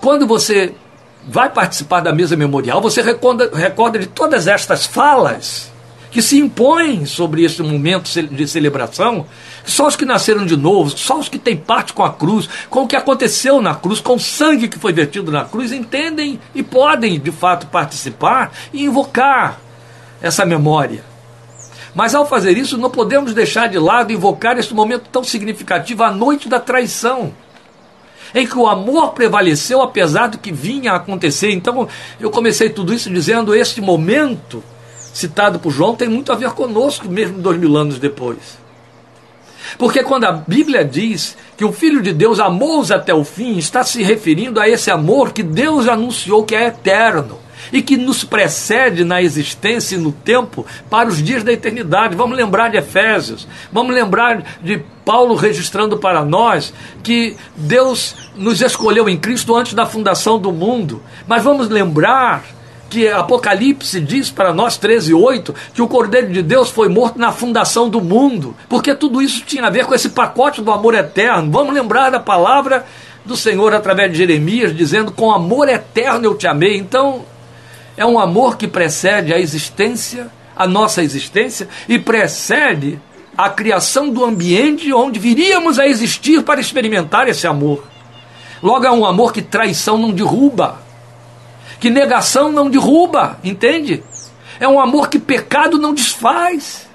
quando 0.00 0.26
você 0.26 0.74
vai 1.26 1.50
participar 1.50 2.00
da 2.00 2.12
mesa 2.12 2.36
memorial, 2.36 2.80
você 2.80 3.02
recorda, 3.02 3.50
recorda 3.52 3.98
de 3.98 4.06
todas 4.06 4.46
estas 4.46 4.86
falas 4.86 5.70
que 6.10 6.20
se 6.20 6.38
impõem 6.38 7.06
sobre 7.06 7.44
este 7.44 7.62
momento 7.62 8.10
de 8.10 8.48
celebração, 8.48 9.26
só 9.64 9.86
os 9.86 9.96
que 9.96 10.04
nasceram 10.04 10.44
de 10.44 10.56
novo, 10.56 10.90
só 10.90 11.18
os 11.18 11.28
que 11.28 11.38
têm 11.38 11.56
parte 11.56 11.92
com 11.92 12.02
a 12.02 12.12
cruz, 12.12 12.48
com 12.68 12.82
o 12.82 12.86
que 12.86 12.96
aconteceu 12.96 13.62
na 13.62 13.74
cruz, 13.74 14.00
com 14.00 14.14
o 14.14 14.20
sangue 14.20 14.68
que 14.68 14.78
foi 14.78 14.92
vertido 14.92 15.30
na 15.30 15.44
cruz, 15.44 15.72
entendem 15.72 16.40
e 16.54 16.62
podem 16.62 17.18
de 17.18 17.30
fato 17.30 17.66
participar 17.68 18.52
e 18.72 18.84
invocar 18.84 19.60
essa 20.20 20.44
memória. 20.44 21.04
Mas 21.94 22.14
ao 22.14 22.26
fazer 22.26 22.56
isso, 22.56 22.78
não 22.78 22.90
podemos 22.90 23.34
deixar 23.34 23.68
de 23.68 23.78
lado 23.78 24.12
invocar 24.12 24.58
este 24.58 24.74
momento 24.74 25.08
tão 25.10 25.24
significativo, 25.24 26.02
a 26.02 26.10
noite 26.10 26.48
da 26.48 26.60
traição 26.60 27.32
em 28.34 28.46
que 28.46 28.56
o 28.56 28.68
amor 28.68 29.12
prevaleceu 29.12 29.82
apesar 29.82 30.28
do 30.28 30.38
que 30.38 30.52
vinha 30.52 30.92
a 30.92 30.96
acontecer. 30.96 31.50
Então, 31.50 31.88
eu 32.20 32.30
comecei 32.30 32.70
tudo 32.70 32.94
isso 32.94 33.10
dizendo: 33.10 33.54
este 33.54 33.80
momento 33.80 34.62
citado 35.12 35.58
por 35.58 35.70
João 35.70 35.94
tem 35.94 36.08
muito 36.08 36.32
a 36.32 36.36
ver 36.36 36.50
conosco, 36.50 37.08
mesmo 37.08 37.38
dois 37.38 37.58
mil 37.58 37.76
anos 37.76 37.98
depois. 37.98 38.58
Porque 39.78 40.02
quando 40.02 40.24
a 40.24 40.32
Bíblia 40.32 40.84
diz 40.84 41.36
que 41.56 41.64
o 41.64 41.72
Filho 41.72 42.02
de 42.02 42.12
Deus 42.12 42.40
amou-os 42.40 42.90
até 42.90 43.14
o 43.14 43.24
fim, 43.24 43.56
está 43.58 43.84
se 43.84 44.02
referindo 44.02 44.60
a 44.60 44.68
esse 44.68 44.90
amor 44.90 45.32
que 45.32 45.42
Deus 45.42 45.88
anunciou 45.88 46.44
que 46.44 46.54
é 46.54 46.66
eterno 46.66 47.38
e 47.72 47.82
que 47.82 47.96
nos 47.96 48.24
precede 48.24 49.04
na 49.04 49.22
existência 49.22 49.94
e 49.94 49.98
no 49.98 50.12
tempo 50.12 50.66
para 50.88 51.08
os 51.08 51.22
dias 51.22 51.44
da 51.44 51.52
eternidade. 51.52 52.16
Vamos 52.16 52.36
lembrar 52.36 52.68
de 52.68 52.78
Efésios, 52.78 53.46
vamos 53.70 53.94
lembrar 53.94 54.42
de 54.62 54.82
Paulo 55.04 55.34
registrando 55.34 55.98
para 55.98 56.24
nós 56.24 56.72
que 57.02 57.36
Deus 57.56 58.14
nos 58.34 58.60
escolheu 58.60 59.08
em 59.08 59.18
Cristo 59.18 59.54
antes 59.54 59.74
da 59.74 59.86
fundação 59.86 60.38
do 60.38 60.52
mundo, 60.52 61.02
mas 61.26 61.42
vamos 61.42 61.68
lembrar 61.68 62.44
que 62.90 63.08
Apocalipse 63.08 64.00
diz 64.00 64.30
para 64.30 64.52
nós, 64.52 64.76
13:8, 64.76 65.54
que 65.72 65.80
o 65.80 65.86
Cordeiro 65.86 66.32
de 66.32 66.42
Deus 66.42 66.68
foi 66.68 66.88
morto 66.88 67.18
na 67.18 67.30
fundação 67.30 67.88
do 67.88 68.00
mundo, 68.00 68.54
porque 68.68 68.94
tudo 68.94 69.22
isso 69.22 69.44
tinha 69.46 69.64
a 69.64 69.70
ver 69.70 69.86
com 69.86 69.94
esse 69.94 70.10
pacote 70.10 70.60
do 70.60 70.72
amor 70.72 70.94
eterno. 70.94 71.50
Vamos 71.50 71.72
lembrar 71.72 72.10
da 72.10 72.18
palavra 72.18 72.84
do 73.24 73.36
Senhor 73.36 73.72
através 73.72 74.10
de 74.10 74.18
Jeremias, 74.18 74.76
dizendo: 74.76 75.12
Com 75.12 75.32
amor 75.32 75.68
eterno 75.68 76.24
eu 76.24 76.34
te 76.34 76.48
amei. 76.48 76.76
Então, 76.76 77.24
é 77.96 78.04
um 78.04 78.18
amor 78.18 78.56
que 78.56 78.66
precede 78.66 79.32
a 79.32 79.38
existência, 79.38 80.28
a 80.56 80.66
nossa 80.66 81.02
existência, 81.02 81.68
e 81.88 81.98
precede 81.98 83.00
a 83.38 83.48
criação 83.48 84.10
do 84.10 84.24
ambiente 84.24 84.92
onde 84.92 85.20
viríamos 85.20 85.78
a 85.78 85.86
existir 85.86 86.42
para 86.42 86.60
experimentar 86.60 87.28
esse 87.28 87.46
amor. 87.46 87.84
Logo, 88.60 88.84
é 88.84 88.90
um 88.90 89.06
amor 89.06 89.32
que 89.32 89.40
traição 89.40 89.96
não 89.96 90.10
derruba 90.10 90.79
que 91.80 91.88
negação 91.88 92.52
não 92.52 92.68
derruba, 92.68 93.38
entende? 93.42 94.04
É 94.60 94.68
um 94.68 94.78
amor 94.78 95.08
que 95.08 95.18
pecado 95.18 95.78
não 95.78 95.94
desfaz. 95.94 96.86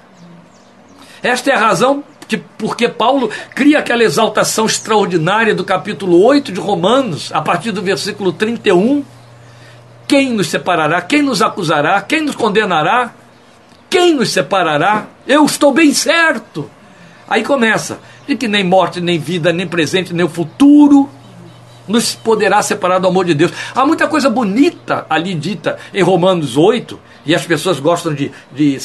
Esta 1.20 1.50
é 1.50 1.54
a 1.54 1.58
razão 1.58 2.04
que, 2.28 2.36
porque 2.36 2.88
Paulo 2.88 3.28
cria 3.52 3.80
aquela 3.80 4.04
exaltação 4.04 4.64
extraordinária 4.64 5.54
do 5.54 5.64
capítulo 5.64 6.22
8 6.24 6.52
de 6.52 6.60
Romanos, 6.60 7.32
a 7.34 7.40
partir 7.40 7.72
do 7.72 7.82
versículo 7.82 8.32
31. 8.32 9.04
Quem 10.06 10.32
nos 10.32 10.46
separará? 10.46 11.02
Quem 11.02 11.20
nos 11.20 11.42
acusará? 11.42 12.00
Quem 12.00 12.20
nos 12.20 12.36
condenará? 12.36 13.12
Quem 13.90 14.14
nos 14.14 14.30
separará? 14.30 15.06
Eu 15.26 15.44
estou 15.44 15.72
bem 15.72 15.92
certo. 15.92 16.70
Aí 17.28 17.42
começa, 17.42 17.98
de 18.24 18.36
que 18.36 18.46
nem 18.46 18.62
morte, 18.62 19.00
nem 19.00 19.18
vida, 19.18 19.52
nem 19.52 19.66
presente, 19.66 20.14
nem 20.14 20.28
futuro 20.28 21.10
nos 21.88 22.14
poderá 22.14 22.62
separar 22.62 22.98
do 22.98 23.08
amor 23.08 23.24
de 23.24 23.34
Deus. 23.34 23.52
Há 23.74 23.84
muita 23.86 24.06
coisa 24.08 24.28
bonita 24.28 25.06
ali 25.08 25.34
dita 25.34 25.78
em 25.92 26.02
Romanos 26.02 26.56
8, 26.56 26.98
e 27.26 27.34
as 27.34 27.44
pessoas 27.44 27.80
gostam 27.80 28.14
de, 28.14 28.30
de, 28.52 28.78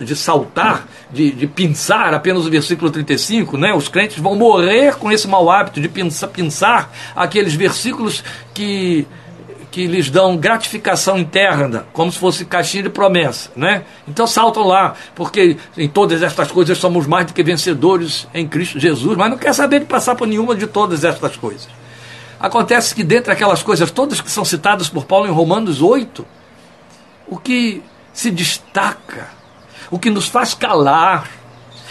de 0.00 0.16
saltar, 0.16 0.86
de, 1.10 1.32
de 1.32 1.46
pinçar 1.48 2.14
apenas 2.14 2.46
o 2.46 2.50
versículo 2.50 2.90
35, 2.90 3.58
né? 3.58 3.74
Os 3.74 3.88
crentes 3.88 4.18
vão 4.18 4.36
morrer 4.36 4.94
com 4.96 5.10
esse 5.10 5.26
mau 5.26 5.50
hábito 5.50 5.80
de 5.80 5.88
pinçar, 5.88 6.30
pinçar 6.30 6.92
aqueles 7.16 7.54
versículos 7.54 8.22
que 8.54 9.06
que 9.70 9.86
lhes 9.86 10.08
dão 10.08 10.36
gratificação 10.36 11.18
interna, 11.18 11.86
como 11.92 12.10
se 12.10 12.18
fosse 12.18 12.44
caixinha 12.44 12.84
de 12.84 12.88
promessa, 12.88 13.50
né? 13.54 13.84
Então 14.06 14.26
saltam 14.26 14.66
lá, 14.66 14.94
porque 15.14 15.56
em 15.76 15.86
todas 15.88 16.22
estas 16.22 16.50
coisas 16.50 16.78
somos 16.78 17.06
mais 17.06 17.26
do 17.26 17.34
que 17.34 17.42
vencedores 17.42 18.26
em 18.32 18.48
Cristo 18.48 18.78
Jesus, 18.78 19.16
mas 19.16 19.30
não 19.30 19.36
quer 19.36 19.52
saber 19.52 19.80
de 19.80 19.86
passar 19.86 20.14
por 20.14 20.26
nenhuma 20.26 20.54
de 20.54 20.66
todas 20.66 21.04
estas 21.04 21.36
coisas. 21.36 21.68
Acontece 22.40 22.94
que 22.94 23.02
dentre 23.02 23.32
aquelas 23.32 23.62
coisas 23.62 23.90
todas 23.90 24.20
que 24.20 24.30
são 24.30 24.44
citadas 24.44 24.88
por 24.88 25.04
Paulo 25.04 25.26
em 25.26 25.32
Romanos 25.32 25.82
8, 25.82 26.24
o 27.26 27.36
que 27.36 27.82
se 28.12 28.30
destaca, 28.30 29.28
o 29.90 29.98
que 29.98 30.10
nos 30.10 30.28
faz 30.28 30.54
calar, 30.54 31.28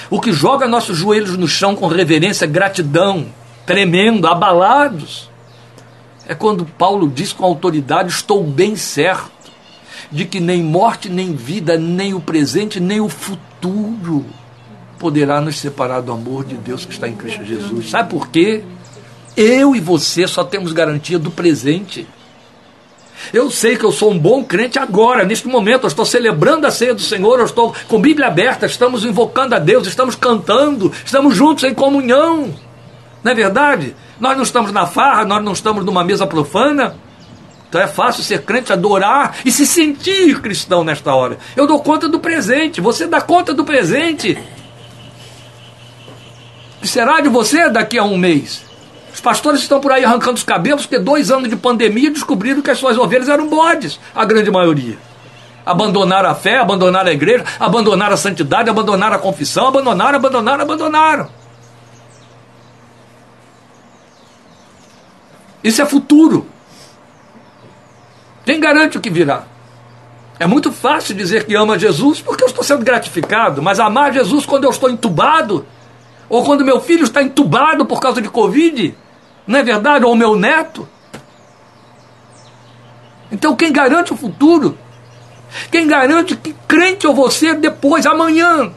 o 0.09 0.21
que 0.21 0.31
joga 0.31 0.67
nossos 0.67 0.97
joelhos 0.97 1.37
no 1.37 1.47
chão 1.47 1.75
com 1.75 1.87
reverência, 1.87 2.47
gratidão, 2.47 3.27
tremendo, 3.65 4.27
abalados, 4.27 5.29
é 6.25 6.33
quando 6.33 6.65
Paulo 6.65 7.09
diz 7.13 7.33
com 7.33 7.45
autoridade: 7.45 8.09
Estou 8.09 8.43
bem 8.43 8.75
certo 8.75 9.31
de 10.11 10.25
que 10.25 10.39
nem 10.39 10.63
morte, 10.63 11.09
nem 11.09 11.33
vida, 11.35 11.77
nem 11.77 12.13
o 12.13 12.19
presente, 12.19 12.79
nem 12.79 13.01
o 13.01 13.09
futuro 13.09 14.25
poderá 14.97 15.39
nos 15.39 15.57
separar 15.57 16.01
do 16.01 16.11
amor 16.11 16.43
de 16.43 16.55
Deus 16.55 16.85
que 16.85 16.91
está 16.91 17.07
em 17.07 17.15
Cristo 17.15 17.43
Jesus. 17.43 17.89
Sabe 17.89 18.09
por 18.09 18.29
quê? 18.29 18.63
Eu 19.37 19.75
e 19.75 19.79
você 19.79 20.27
só 20.27 20.43
temos 20.43 20.73
garantia 20.73 21.19
do 21.19 21.29
presente. 21.29 22.07
Eu 23.31 23.51
sei 23.51 23.77
que 23.77 23.83
eu 23.83 23.91
sou 23.91 24.11
um 24.11 24.17
bom 24.17 24.43
crente 24.43 24.79
agora, 24.79 25.23
neste 25.23 25.47
momento. 25.47 25.83
Eu 25.83 25.89
estou 25.89 26.05
celebrando 26.05 26.65
a 26.65 26.71
ceia 26.71 26.95
do 26.95 27.01
Senhor, 27.01 27.39
eu 27.39 27.45
estou 27.45 27.75
com 27.87 28.01
Bíblia 28.01 28.27
aberta, 28.27 28.65
estamos 28.65 29.05
invocando 29.05 29.53
a 29.53 29.59
Deus, 29.59 29.87
estamos 29.87 30.15
cantando, 30.15 30.91
estamos 31.05 31.35
juntos 31.35 31.63
em 31.65 31.73
comunhão. 31.73 32.51
Não 33.23 33.31
é 33.31 33.35
verdade? 33.35 33.95
Nós 34.19 34.35
não 34.35 34.43
estamos 34.43 34.71
na 34.71 34.87
farra, 34.87 35.23
nós 35.23 35.43
não 35.43 35.53
estamos 35.53 35.85
numa 35.85 36.03
mesa 36.03 36.25
profana. 36.25 36.95
Então 37.69 37.79
é 37.79 37.87
fácil 37.87 38.23
ser 38.23 38.41
crente, 38.41 38.73
adorar 38.73 39.37
e 39.45 39.51
se 39.51 39.67
sentir 39.67 40.41
cristão 40.41 40.83
nesta 40.83 41.13
hora. 41.13 41.37
Eu 41.55 41.67
dou 41.67 41.79
conta 41.79 42.09
do 42.09 42.19
presente, 42.19 42.81
você 42.81 43.05
dá 43.05 43.21
conta 43.21 43.53
do 43.53 43.63
presente. 43.63 44.35
O 46.77 46.81
que 46.81 46.87
será 46.87 47.21
de 47.21 47.29
você 47.29 47.69
daqui 47.69 47.99
a 47.99 48.03
um 48.03 48.17
mês? 48.17 48.66
Os 49.17 49.21
pastores 49.21 49.61
estão 49.61 49.79
por 49.79 49.91
aí 49.91 50.05
arrancando 50.05 50.35
os 50.35 50.43
cabelos 50.43 50.85
porque 50.85 50.99
dois 50.99 51.31
anos 51.31 51.49
de 51.49 51.55
pandemia 51.55 52.11
descobriram 52.11 52.61
que 52.61 52.69
as 52.69 52.77
suas 52.77 52.99
ovelhas 52.99 53.27
eram 53.27 53.47
bodes, 53.47 53.99
a 54.13 54.23
grande 54.23 54.51
maioria. 54.51 54.95
Abandonaram 55.65 56.29
a 56.29 56.35
fé, 56.35 56.59
abandonaram 56.59 57.09
a 57.09 57.11
igreja, 57.11 57.43
abandonaram 57.59 58.13
a 58.13 58.17
santidade, 58.17 58.69
abandonaram 58.69 59.15
a 59.15 59.19
confissão, 59.19 59.69
abandonaram, 59.69 60.19
abandonaram, 60.19 60.63
abandonaram. 60.63 61.29
Isso 65.63 65.81
é 65.81 65.85
futuro. 65.87 66.45
Quem 68.45 68.59
garante 68.59 68.99
o 68.99 69.01
que 69.01 69.09
virá? 69.09 69.45
É 70.37 70.45
muito 70.45 70.71
fácil 70.71 71.15
dizer 71.15 71.47
que 71.47 71.55
ama 71.55 71.79
Jesus 71.79 72.21
porque 72.21 72.43
eu 72.43 72.49
estou 72.49 72.63
sendo 72.63 72.85
gratificado, 72.85 73.63
mas 73.63 73.79
amar 73.79 74.13
Jesus 74.13 74.45
quando 74.45 74.65
eu 74.65 74.69
estou 74.69 74.91
entubado, 74.91 75.65
ou 76.29 76.45
quando 76.45 76.63
meu 76.63 76.79
filho 76.79 77.03
está 77.03 77.23
entubado 77.23 77.83
por 77.83 77.99
causa 77.99 78.21
de 78.21 78.29
Covid, 78.29 78.95
não 79.47 79.59
é 79.59 79.63
verdade? 79.63 80.05
Ou 80.05 80.15
meu 80.15 80.35
neto. 80.35 80.87
Então 83.31 83.55
quem 83.55 83.71
garante 83.71 84.13
o 84.13 84.17
futuro? 84.17 84.77
Quem 85.71 85.87
garante 85.87 86.35
que 86.35 86.53
crente 86.67 87.07
ou 87.07 87.15
você 87.15 87.53
depois, 87.53 88.05
amanhã, 88.05 88.71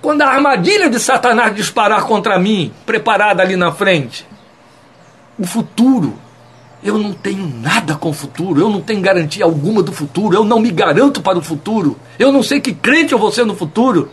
quando 0.00 0.22
a 0.22 0.28
armadilha 0.28 0.88
de 0.88 0.98
Satanás 0.98 1.54
disparar 1.54 2.04
contra 2.04 2.38
mim, 2.38 2.72
preparada 2.86 3.42
ali 3.42 3.56
na 3.56 3.70
frente, 3.70 4.26
o 5.38 5.46
futuro, 5.46 6.18
eu 6.82 6.98
não 6.98 7.12
tenho 7.12 7.46
nada 7.46 7.94
com 7.94 8.10
o 8.10 8.12
futuro, 8.12 8.60
eu 8.60 8.68
não 8.68 8.80
tenho 8.80 9.00
garantia 9.00 9.44
alguma 9.44 9.82
do 9.82 9.92
futuro, 9.92 10.36
eu 10.36 10.44
não 10.44 10.60
me 10.60 10.70
garanto 10.70 11.22
para 11.22 11.38
o 11.38 11.42
futuro, 11.42 11.98
eu 12.18 12.30
não 12.30 12.42
sei 12.42 12.60
que 12.60 12.74
crente 12.74 13.12
eu 13.12 13.18
vou 13.18 13.32
ser 13.32 13.44
no 13.44 13.54
futuro. 13.54 14.10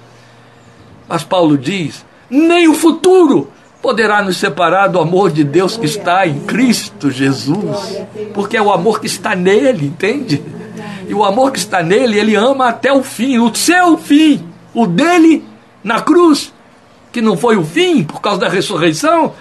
Mas 1.08 1.24
Paulo 1.24 1.58
diz: 1.58 2.06
nem 2.30 2.68
o 2.68 2.74
futuro 2.74 3.50
poderá 3.82 4.22
nos 4.22 4.38
separar 4.38 4.88
do 4.88 5.00
amor 5.00 5.32
de 5.32 5.44
Deus 5.44 5.76
que 5.76 5.86
está 5.86 6.28
em 6.28 6.42
Cristo 6.42 7.10
Jesus, 7.10 8.00
porque 8.34 8.56
é 8.56 8.62
o 8.62 8.72
amor 8.72 9.00
que 9.00 9.08
está 9.08 9.36
nele, 9.36 9.88
entende? 9.88 10.42
E 11.08 11.14
o 11.14 11.24
amor 11.26 11.52
que 11.52 11.60
está 11.60 11.82
nele, 11.82 12.20
ele 12.20 12.36
ama 12.36 12.70
até 12.70 12.94
o 12.94 13.04
fim, 13.04 13.40
o 13.40 13.54
seu 13.54 13.98
fim, 13.98 14.48
o 14.74 14.86
dele 14.86 15.44
na 15.84 16.00
cruz, 16.00 16.54
que 17.12 17.22
não 17.22 17.36
foi 17.36 17.58
o 17.58 17.66
fim 17.66 18.04
por 18.04 18.22
causa 18.22 18.40
da 18.40 18.50
ressurreição, 18.50 19.34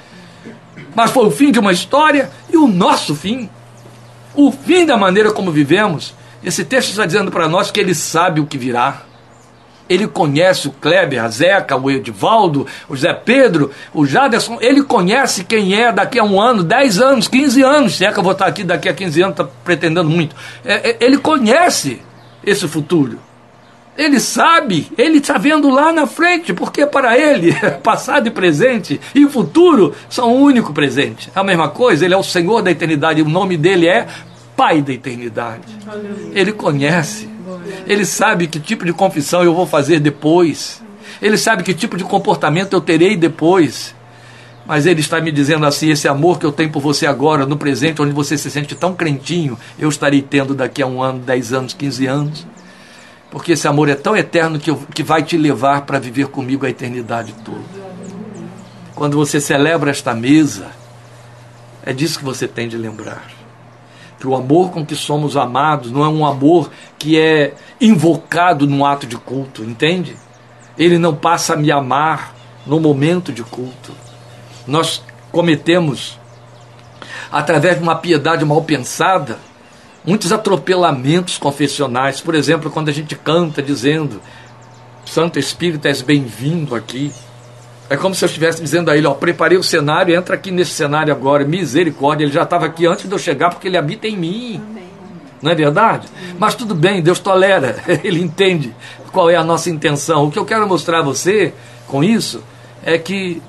mas 0.95 1.11
foi 1.11 1.27
o 1.27 1.31
fim 1.31 1.53
de 1.53 1.59
uma 1.59 1.73
história 1.73 2.31
e 2.53 2.57
o 2.57 2.67
nosso 2.67 3.15
fim, 3.15 3.49
o 4.35 4.51
fim 4.51 4.87
da 4.87 4.97
maneira 4.97 5.31
como 5.33 5.53
vivemos. 5.53 6.15
Esse 6.43 6.65
texto 6.65 6.91
está 6.91 7.05
dizendo 7.05 7.31
para 7.31 7.49
nós 7.49 7.71
que 7.71 7.79
ele 7.79 7.95
sabe 7.95 8.41
o 8.41 8.47
que 8.47 8.57
virá. 8.57 9.03
Ele 9.91 10.07
conhece 10.07 10.69
o 10.69 10.71
Kleber, 10.71 11.25
a 11.25 11.29
Zeca, 11.29 11.77
o 11.77 11.91
Edivaldo, 11.91 12.65
o 12.89 12.97
Zé 12.97 13.13
Pedro, 13.13 13.73
o 13.93 14.07
Jaderson. 14.07 14.59
Ele 14.61 14.85
conhece 14.85 15.43
quem 15.43 15.75
é 15.75 15.91
daqui 15.91 16.21
a 16.21 16.23
um 16.23 16.41
ano, 16.41 16.63
10 16.63 17.01
anos, 17.01 17.27
15 17.27 17.63
anos. 17.63 17.97
Se 17.97 18.05
é 18.07 18.13
que 18.13 18.19
eu 18.21 18.23
vou 18.23 18.31
estar 18.31 18.47
aqui 18.47 18.63
daqui 18.63 18.89
a 18.89 18.95
15 18.95 19.21
anos, 19.21 19.33
está 19.33 19.53
pretendendo 19.65 20.09
muito. 20.09 20.37
É, 20.65 20.91
é, 20.91 20.97
ele 21.01 21.19
conhece 21.19 22.01
esse 22.47 22.69
futuro. 22.69 23.19
Ele 23.99 24.21
sabe, 24.21 24.91
ele 24.97 25.19
está 25.19 25.37
vendo 25.37 25.69
lá 25.69 25.93
na 25.93 26.07
frente, 26.07 26.55
porque 26.55 26.87
para 26.87 27.19
ele, 27.19 27.53
passado 27.83 28.29
e 28.29 28.31
presente 28.31 29.01
e 29.13 29.27
futuro 29.27 29.93
são 30.09 30.33
um 30.33 30.41
único 30.41 30.73
presente. 30.73 31.33
É 31.35 31.41
a 31.41 31.45
mesma 31.45 31.69
coisa, 31.69 32.05
ele 32.05 32.15
é 32.15 32.17
o 32.17 32.23
Senhor 32.23 32.63
da 32.63 32.71
eternidade, 32.71 33.21
o 33.21 33.29
nome 33.29 33.57
dele 33.57 33.89
é 33.89 34.07
Pai 34.57 34.83
da 34.83 34.93
eternidade. 34.93 35.65
Ele 36.35 36.53
conhece. 36.53 37.30
Ele 37.87 38.05
sabe 38.05 38.47
que 38.47 38.61
tipo 38.61 38.85
de 38.85 38.93
confissão 38.93 39.43
eu 39.43 39.55
vou 39.55 39.67
fazer 39.67 40.01
depois. 40.01 40.83
Ele 41.21 41.37
sabe 41.37 41.63
que 41.63 41.75
tipo 41.75 41.97
de 41.97 42.05
comportamento 42.05 42.73
eu 42.73 42.81
terei 42.81 43.17
depois. 43.17 43.95
Mas 44.67 44.87
ele 44.87 45.01
está 45.01 45.21
me 45.21 45.33
dizendo 45.33 45.67
assim: 45.67 45.91
esse 45.91 46.07
amor 46.07 46.39
que 46.39 46.47
eu 46.47 46.53
tenho 46.53 46.71
por 46.71 46.81
você 46.81 47.07
agora, 47.07 47.47
no 47.47 47.57
presente, 47.57 48.01
onde 48.01 48.13
você 48.13 48.39
se 48.39 48.51
sente 48.51 48.75
tão 48.75 48.95
crentinho, 48.95 49.59
eu 49.79 49.89
estarei 49.89 50.23
tendo 50.23 50.55
daqui 50.55 50.83
a 50.83 50.87
um 50.87 51.03
ano, 51.03 51.19
dez 51.19 51.53
anos, 51.53 51.75
quinze 51.75 52.07
anos. 52.07 52.47
Porque 53.31 53.53
esse 53.53 53.67
amor 53.69 53.89
é 53.89 53.95
tão 53.95 54.17
eterno 54.17 54.59
que, 54.59 54.71
eu, 54.71 54.77
que 54.93 55.03
vai 55.03 55.23
te 55.23 55.37
levar 55.37 55.83
para 55.83 55.99
viver 55.99 56.29
comigo 56.29 56.67
a 56.67 56.71
eternidade 56.71 57.33
toda. 57.45 57.91
Quando 58.95 59.17
você 59.17 59.41
celebra 59.41 59.91
esta 59.91 60.15
mesa, 60.15 60.67
é 61.85 61.93
disso 61.93 62.19
que 62.19 62.25
você 62.25 62.47
tem 62.49 62.69
de 62.69 62.77
lembrar 62.77 63.40
que 64.21 64.29
o 64.29 64.37
amor 64.37 64.71
com 64.71 64.85
que 64.85 64.95
somos 64.95 65.35
amados 65.35 65.91
não 65.91 66.05
é 66.05 66.09
um 66.09 66.27
amor 66.27 66.71
que 66.99 67.19
é 67.19 67.55
invocado 67.81 68.67
num 68.67 68.85
ato 68.85 69.07
de 69.07 69.17
culto, 69.17 69.65
entende? 69.65 70.15
Ele 70.77 70.99
não 70.99 71.17
passa 71.17 71.55
a 71.55 71.57
me 71.57 71.73
amar 71.73 72.35
no 72.67 72.79
momento 72.79 73.33
de 73.33 73.43
culto. 73.43 73.93
Nós 74.67 75.03
cometemos, 75.33 76.19
através 77.33 77.79
de 77.79 77.83
uma 77.83 77.97
piedade 77.97 78.45
mal 78.45 78.63
pensada, 78.63 79.39
muitos 80.05 80.33
atropelamentos 80.33 81.39
confessionais. 81.39 82.21
Por 82.21 82.35
exemplo, 82.35 82.71
quando 82.71 82.91
a 82.91 82.93
gente 82.93 83.17
canta 83.17 83.63
dizendo: 83.63 84.21
Santo 85.07 85.39
Espírito, 85.39 85.89
és 85.89 86.03
bem-vindo 86.03 86.75
aqui. 86.75 87.11
É 87.91 87.97
como 87.97 88.15
se 88.15 88.25
eu 88.25 88.29
estivesse 88.29 88.63
dizendo 88.63 88.89
a 88.89 88.97
ele, 88.97 89.05
ó, 89.09 89.15
preparei 89.15 89.59
o 89.59 89.65
cenário, 89.65 90.15
entra 90.15 90.37
aqui 90.37 90.53
nesse 90.53 90.71
cenário 90.71 91.13
agora, 91.13 91.45
misericórdia, 91.45 92.23
ele 92.23 92.33
já 92.33 92.45
estava 92.45 92.65
aqui 92.65 92.87
antes 92.87 93.09
de 93.09 93.13
eu 93.13 93.19
chegar 93.19 93.51
porque 93.51 93.67
ele 93.67 93.77
habita 93.77 94.07
em 94.07 94.17
mim. 94.17 94.63
Amém. 94.65 94.85
Não 95.43 95.51
é 95.51 95.55
verdade? 95.57 96.07
Amém. 96.17 96.37
Mas 96.39 96.55
tudo 96.55 96.73
bem, 96.73 97.03
Deus 97.03 97.19
tolera, 97.19 97.83
ele 98.05 98.23
entende 98.23 98.73
qual 99.11 99.29
é 99.29 99.35
a 99.35 99.43
nossa 99.43 99.69
intenção. 99.69 100.27
O 100.27 100.31
que 100.31 100.39
eu 100.39 100.45
quero 100.45 100.69
mostrar 100.69 101.01
a 101.01 101.03
você 101.03 101.53
com 101.89 102.05
isso 102.05 102.45
é 102.85 102.97
que 102.97 103.43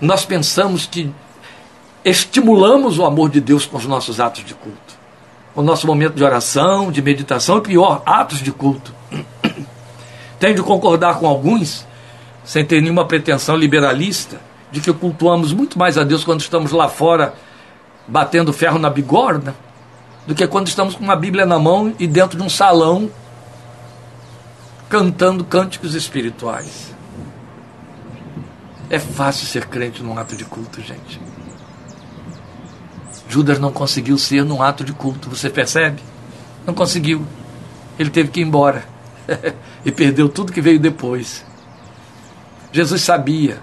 nós 0.00 0.24
pensamos 0.24 0.86
que 0.86 1.12
estimulamos 2.04 2.96
o 2.96 3.04
amor 3.04 3.28
de 3.28 3.40
Deus 3.40 3.66
com 3.66 3.76
os 3.76 3.86
nossos 3.86 4.20
atos 4.20 4.44
de 4.44 4.54
culto. 4.54 4.78
O 5.52 5.62
nosso 5.62 5.84
momento 5.84 6.14
de 6.14 6.22
oração, 6.22 6.92
de 6.92 7.02
meditação 7.02 7.58
e 7.58 7.62
pior, 7.62 8.04
atos 8.06 8.38
de 8.38 8.52
culto. 8.52 8.94
Tenho 10.38 10.54
de 10.54 10.62
concordar 10.62 11.18
com 11.18 11.26
alguns 11.26 11.84
sem 12.44 12.64
ter 12.64 12.80
nenhuma 12.80 13.06
pretensão 13.06 13.56
liberalista, 13.56 14.40
de 14.70 14.80
que 14.80 14.92
cultuamos 14.92 15.52
muito 15.52 15.78
mais 15.78 15.96
a 15.96 16.04
Deus 16.04 16.24
quando 16.24 16.40
estamos 16.40 16.72
lá 16.72 16.88
fora 16.88 17.34
batendo 18.06 18.52
ferro 18.52 18.78
na 18.78 18.90
bigorna, 18.90 19.54
do 20.26 20.34
que 20.34 20.46
quando 20.46 20.68
estamos 20.68 20.94
com 20.94 21.04
uma 21.04 21.16
Bíblia 21.16 21.46
na 21.46 21.58
mão 21.58 21.94
e 21.98 22.06
dentro 22.06 22.36
de 22.36 22.42
um 22.42 22.48
salão 22.48 23.10
cantando 24.88 25.44
cânticos 25.44 25.94
espirituais. 25.94 26.94
É 28.90 28.98
fácil 28.98 29.46
ser 29.46 29.66
crente 29.66 30.02
num 30.02 30.18
ato 30.18 30.36
de 30.36 30.44
culto, 30.44 30.80
gente. 30.80 31.20
Judas 33.28 33.58
não 33.58 33.72
conseguiu 33.72 34.18
ser 34.18 34.44
num 34.44 34.62
ato 34.62 34.84
de 34.84 34.92
culto, 34.92 35.30
você 35.30 35.48
percebe? 35.48 36.02
Não 36.66 36.74
conseguiu. 36.74 37.24
Ele 37.98 38.10
teve 38.10 38.30
que 38.30 38.40
ir 38.40 38.44
embora. 38.44 38.84
e 39.84 39.90
perdeu 39.90 40.28
tudo 40.28 40.52
que 40.52 40.60
veio 40.60 40.78
depois. 40.78 41.44
Jesus 42.74 43.02
sabia. 43.02 43.58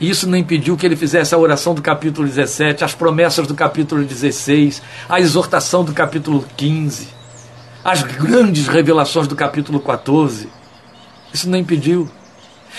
Isso 0.00 0.28
não 0.28 0.36
impediu 0.36 0.76
que 0.76 0.84
ele 0.84 0.96
fizesse 0.96 1.32
a 1.32 1.38
oração 1.38 1.76
do 1.76 1.80
capítulo 1.80 2.26
17, 2.26 2.82
as 2.82 2.92
promessas 2.92 3.46
do 3.46 3.54
capítulo 3.54 4.02
16, 4.04 4.82
a 5.08 5.20
exortação 5.20 5.84
do 5.84 5.92
capítulo 5.92 6.44
15, 6.56 7.06
as 7.84 8.02
grandes 8.02 8.66
revelações 8.66 9.28
do 9.28 9.36
capítulo 9.36 9.78
14. 9.78 10.48
Isso 11.32 11.48
não 11.48 11.56
impediu. 11.56 12.10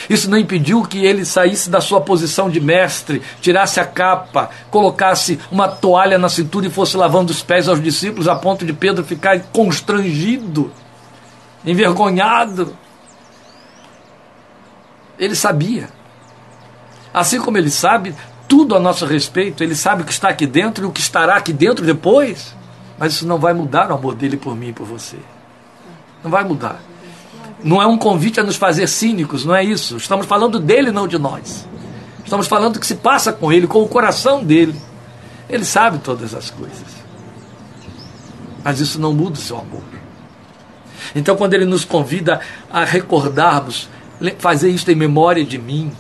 Isso 0.09 0.29
não 0.29 0.37
impediu 0.37 0.83
que 0.83 1.05
ele 1.05 1.23
saísse 1.23 1.69
da 1.69 1.79
sua 1.79 2.01
posição 2.01 2.49
de 2.49 2.59
mestre, 2.59 3.21
tirasse 3.39 3.79
a 3.79 3.85
capa, 3.85 4.49
colocasse 4.69 5.39
uma 5.49 5.69
toalha 5.69 6.17
na 6.17 6.27
cintura 6.27 6.67
e 6.67 6.69
fosse 6.69 6.97
lavando 6.97 7.31
os 7.31 7.41
pés 7.41 7.69
aos 7.69 7.81
discípulos, 7.81 8.27
a 8.27 8.35
ponto 8.35 8.65
de 8.65 8.73
Pedro 8.73 9.05
ficar 9.05 9.39
constrangido, 9.53 10.73
envergonhado. 11.65 12.75
Ele 15.19 15.35
sabia. 15.35 15.89
Assim 17.13 17.39
como 17.39 17.57
ele 17.57 17.69
sabe 17.69 18.15
tudo 18.47 18.75
a 18.75 18.79
nosso 18.79 19.05
respeito, 19.05 19.63
ele 19.63 19.75
sabe 19.75 20.01
o 20.01 20.05
que 20.05 20.11
está 20.11 20.29
aqui 20.29 20.47
dentro 20.47 20.85
e 20.85 20.87
o 20.87 20.91
que 20.91 21.01
estará 21.01 21.35
aqui 21.35 21.53
dentro 21.53 21.85
depois. 21.85 22.55
Mas 22.97 23.13
isso 23.13 23.27
não 23.27 23.37
vai 23.37 23.53
mudar 23.53 23.91
o 23.91 23.93
amor 23.93 24.15
dele 24.15 24.37
por 24.37 24.55
mim 24.55 24.69
e 24.69 24.73
por 24.73 24.85
você. 24.85 25.17
Não 26.23 26.31
vai 26.31 26.43
mudar. 26.43 26.81
Não 27.63 27.81
é 27.81 27.85
um 27.85 27.97
convite 27.97 28.39
a 28.39 28.43
nos 28.43 28.55
fazer 28.55 28.87
cínicos, 28.87 29.45
não 29.45 29.55
é 29.55 29.63
isso. 29.63 29.97
Estamos 29.97 30.25
falando 30.25 30.59
dele, 30.59 30.91
não 30.91 31.07
de 31.07 31.17
nós. 31.17 31.67
Estamos 32.23 32.47
falando 32.47 32.73
do 32.73 32.79
que 32.79 32.87
se 32.87 32.95
passa 32.95 33.33
com 33.33 33.51
ele, 33.51 33.67
com 33.67 33.81
o 33.81 33.87
coração 33.87 34.43
dele. 34.43 34.79
Ele 35.49 35.65
sabe 35.65 35.97
todas 35.99 36.33
as 36.33 36.49
coisas. 36.49 36.99
Mas 38.63 38.79
isso 38.79 38.99
não 38.99 39.13
muda 39.13 39.33
o 39.33 39.41
seu 39.41 39.57
amor. 39.57 39.83
Então, 41.15 41.35
quando 41.35 41.53
ele 41.53 41.65
nos 41.65 41.83
convida 41.83 42.39
a 42.71 42.83
recordarmos 42.83 43.89
fazer 44.37 44.69
isto 44.69 44.91
em 44.91 44.95
memória 44.95 45.43
de 45.43 45.57
mim. 45.57 45.91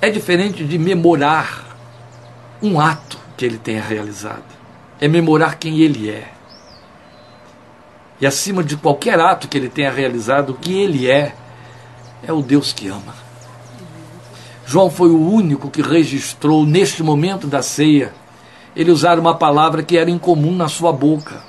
É 0.00 0.10
diferente 0.10 0.64
de 0.64 0.78
memorar 0.78 1.76
um 2.62 2.80
ato 2.80 3.18
que 3.36 3.44
ele 3.44 3.58
tenha 3.58 3.82
realizado. 3.82 4.44
É 5.00 5.08
memorar 5.08 5.56
quem 5.56 5.80
ele 5.80 6.10
é. 6.10 6.32
E 8.20 8.26
acima 8.26 8.64
de 8.64 8.76
qualquer 8.76 9.20
ato 9.20 9.46
que 9.46 9.58
ele 9.58 9.68
tenha 9.68 9.90
realizado, 9.90 10.50
o 10.50 10.54
que 10.54 10.72
ele 10.72 11.10
é, 11.10 11.34
é 12.22 12.32
o 12.32 12.40
Deus 12.40 12.72
que 12.72 12.88
ama. 12.88 13.14
João 14.64 14.90
foi 14.90 15.10
o 15.10 15.30
único 15.30 15.70
que 15.70 15.82
registrou, 15.82 16.64
neste 16.64 17.02
momento 17.02 17.46
da 17.46 17.62
ceia, 17.62 18.12
ele 18.74 18.90
usar 18.90 19.18
uma 19.18 19.34
palavra 19.34 19.82
que 19.82 19.96
era 19.96 20.10
incomum 20.10 20.54
na 20.56 20.68
sua 20.68 20.92
boca. 20.92 21.42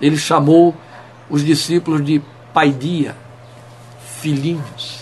Ele 0.00 0.16
chamou 0.16 0.74
os 1.28 1.44
discípulos 1.44 2.04
de 2.04 2.20
paidia, 2.52 3.14
filhinhos. 4.20 5.00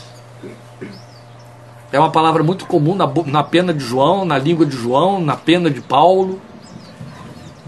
É 1.91 1.99
uma 1.99 2.11
palavra 2.11 2.43
muito 2.43 2.67
comum 2.67 2.95
na, 2.95 3.11
na 3.27 3.43
pena 3.43 3.73
de 3.73 3.83
João, 3.83 4.25
na 4.25 4.39
língua 4.39 4.67
de 4.67 4.77
João, 4.77 5.21
na 5.21 5.37
pena 5.37 5.71
de 5.71 5.81
Paulo, 5.81 6.41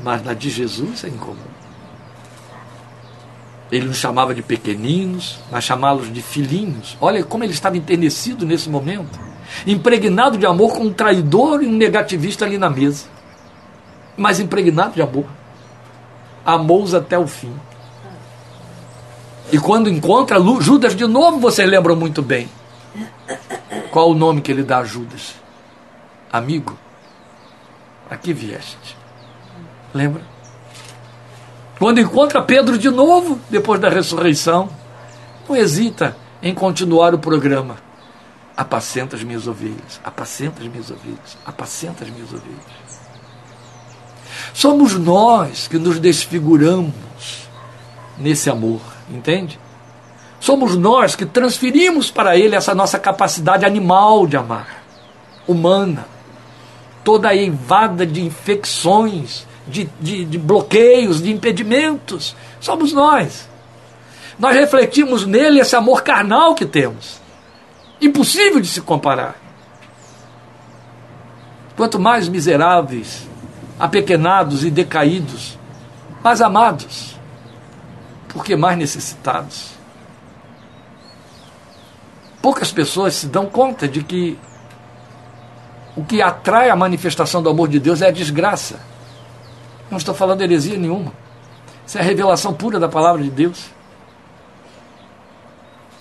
mas 0.02 0.22
na 0.22 0.34
de 0.34 0.50
Jesus 0.50 1.04
é 1.04 1.08
incomum. 1.08 1.50
Ele 3.72 3.86
nos 3.86 3.96
chamava 3.96 4.34
de 4.34 4.42
pequeninos, 4.42 5.38
mas 5.50 5.64
chamá-los 5.64 6.12
de 6.12 6.20
filhinhos. 6.20 6.98
Olha 7.00 7.22
como 7.24 7.44
ele 7.44 7.52
estava 7.52 7.76
enternecido 7.76 8.44
nesse 8.44 8.68
momento, 8.68 9.18
impregnado 9.66 10.36
de 10.36 10.44
amor 10.44 10.74
com 10.74 10.84
um 10.84 10.92
traidor 10.92 11.62
e 11.62 11.66
um 11.66 11.72
negativista 11.72 12.44
ali 12.44 12.58
na 12.58 12.68
mesa, 12.68 13.06
mas 14.16 14.40
impregnado 14.40 14.94
de 14.94 15.02
amor. 15.02 15.26
Amou-os 16.44 16.94
até 16.94 17.18
o 17.18 17.26
fim. 17.26 17.52
E 19.52 19.58
quando 19.58 19.88
encontra 19.88 20.38
Judas 20.60 20.94
de 20.94 21.06
novo, 21.06 21.38
vocês 21.40 21.68
lembram 21.68 21.96
muito 21.96 22.22
bem. 22.22 22.48
Qual 23.90 24.10
o 24.10 24.14
nome 24.14 24.40
que 24.40 24.52
ele 24.52 24.62
dá 24.62 24.78
a 24.78 24.84
Judas? 24.84 25.34
Amigo, 26.32 26.78
aqui 28.08 28.32
vieste. 28.32 28.96
Lembra? 29.92 30.22
Quando 31.78 31.98
encontra 31.98 32.42
Pedro 32.42 32.78
de 32.78 32.90
novo, 32.90 33.40
depois 33.48 33.80
da 33.80 33.88
ressurreição, 33.88 34.68
não 35.48 35.56
hesita 35.56 36.16
em 36.42 36.54
continuar 36.54 37.14
o 37.14 37.18
programa. 37.18 37.78
Apacenta 38.56 39.16
as 39.16 39.24
minhas 39.24 39.48
ovelhas, 39.48 40.00
apacenta 40.04 40.60
as 40.60 40.68
minhas 40.68 40.90
ovelhas, 40.90 41.38
apacenta 41.44 42.04
as 42.04 42.10
minhas 42.10 42.28
ovelhas. 42.28 43.00
Somos 44.52 44.94
nós 44.94 45.66
que 45.66 45.78
nos 45.78 45.98
desfiguramos 45.98 46.92
nesse 48.18 48.50
amor, 48.50 48.82
entende? 49.10 49.58
Somos 50.40 50.74
nós 50.76 51.14
que 51.14 51.26
transferimos 51.26 52.10
para 52.10 52.36
ele 52.36 52.56
essa 52.56 52.74
nossa 52.74 52.98
capacidade 52.98 53.66
animal 53.66 54.26
de 54.26 54.36
amar, 54.36 54.82
humana, 55.46 56.06
toda 57.04 57.34
eivada 57.34 58.06
de 58.06 58.22
infecções, 58.22 59.46
de, 59.66 59.88
de, 60.00 60.24
de 60.24 60.38
bloqueios, 60.38 61.22
de 61.22 61.30
impedimentos. 61.30 62.34
Somos 62.58 62.92
nós. 62.92 63.48
Nós 64.38 64.56
refletimos 64.56 65.26
nele 65.26 65.60
esse 65.60 65.76
amor 65.76 66.02
carnal 66.02 66.54
que 66.54 66.64
temos. 66.64 67.20
Impossível 68.00 68.60
de 68.60 68.68
se 68.68 68.80
comparar. 68.80 69.36
Quanto 71.76 71.98
mais 71.98 72.28
miseráveis, 72.28 73.28
apequenados 73.78 74.64
e 74.64 74.70
decaídos, 74.70 75.58
mais 76.22 76.40
amados, 76.40 77.19
porque 78.32 78.56
mais 78.56 78.78
necessitados. 78.78 79.72
Poucas 82.40 82.72
pessoas 82.72 83.14
se 83.14 83.26
dão 83.26 83.46
conta 83.46 83.86
de 83.86 84.02
que 84.02 84.38
o 85.96 86.04
que 86.04 86.22
atrai 86.22 86.70
a 86.70 86.76
manifestação 86.76 87.42
do 87.42 87.50
amor 87.50 87.68
de 87.68 87.78
Deus 87.78 88.00
é 88.00 88.08
a 88.08 88.12
desgraça. 88.12 88.80
Não 89.90 89.98
estou 89.98 90.14
falando 90.14 90.40
heresia 90.40 90.78
nenhuma. 90.78 91.12
Isso 91.86 91.98
é 91.98 92.00
a 92.00 92.04
revelação 92.04 92.54
pura 92.54 92.78
da 92.78 92.88
palavra 92.88 93.22
de 93.22 93.30
Deus. 93.30 93.66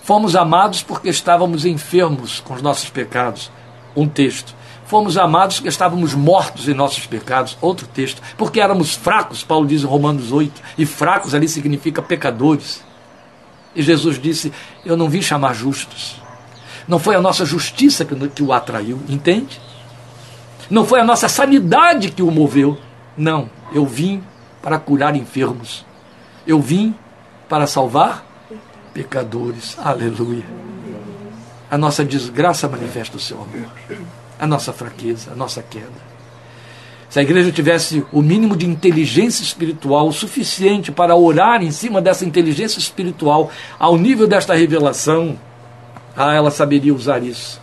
Fomos 0.02 0.34
amados 0.34 0.82
porque 0.82 1.08
estávamos 1.08 1.64
enfermos 1.64 2.40
com 2.40 2.54
os 2.54 2.62
nossos 2.62 2.88
pecados. 2.88 3.50
Um 3.94 4.08
texto. 4.08 4.54
Fomos 4.90 5.16
amados 5.16 5.58
porque 5.58 5.68
estávamos 5.68 6.14
mortos 6.14 6.68
em 6.68 6.74
nossos 6.74 7.06
pecados. 7.06 7.56
Outro 7.60 7.86
texto. 7.86 8.20
Porque 8.36 8.60
éramos 8.60 8.96
fracos, 8.96 9.44
Paulo 9.44 9.64
diz 9.64 9.84
em 9.84 9.86
Romanos 9.86 10.32
8. 10.32 10.60
E 10.76 10.84
fracos 10.84 11.32
ali 11.32 11.46
significa 11.46 12.02
pecadores. 12.02 12.82
E 13.72 13.82
Jesus 13.82 14.20
disse: 14.20 14.52
Eu 14.84 14.96
não 14.96 15.08
vim 15.08 15.22
chamar 15.22 15.54
justos. 15.54 16.20
Não 16.88 16.98
foi 16.98 17.14
a 17.14 17.20
nossa 17.20 17.44
justiça 17.44 18.04
que 18.04 18.42
o 18.42 18.52
atraiu, 18.52 18.98
entende? 19.08 19.60
Não 20.68 20.84
foi 20.84 20.98
a 20.98 21.04
nossa 21.04 21.28
sanidade 21.28 22.10
que 22.10 22.20
o 22.20 22.28
moveu. 22.28 22.76
Não, 23.16 23.48
eu 23.72 23.86
vim 23.86 24.20
para 24.60 24.76
curar 24.76 25.14
enfermos. 25.14 25.86
Eu 26.44 26.60
vim 26.60 26.96
para 27.48 27.68
salvar 27.68 28.26
pecadores. 28.92 29.78
Aleluia. 29.78 30.44
A 31.70 31.78
nossa 31.78 32.04
desgraça 32.04 32.66
manifesta 32.68 33.16
o 33.18 33.20
seu 33.20 33.36
amor. 33.36 33.70
A 34.40 34.46
nossa 34.46 34.72
fraqueza, 34.72 35.32
a 35.32 35.36
nossa 35.36 35.62
queda. 35.62 36.10
Se 37.10 37.18
a 37.18 37.22
igreja 37.22 37.52
tivesse 37.52 38.06
o 38.12 38.22
mínimo 38.22 38.56
de 38.56 38.66
inteligência 38.66 39.42
espiritual 39.42 40.08
o 40.08 40.12
suficiente 40.12 40.90
para 40.92 41.14
orar 41.16 41.60
em 41.60 41.72
cima 41.72 42.00
dessa 42.00 42.24
inteligência 42.24 42.78
espiritual 42.78 43.50
ao 43.78 43.98
nível 43.98 44.28
desta 44.28 44.54
revelação, 44.54 45.36
ah, 46.16 46.32
ela 46.32 46.52
saberia 46.52 46.94
usar 46.94 47.22
isso. 47.22 47.60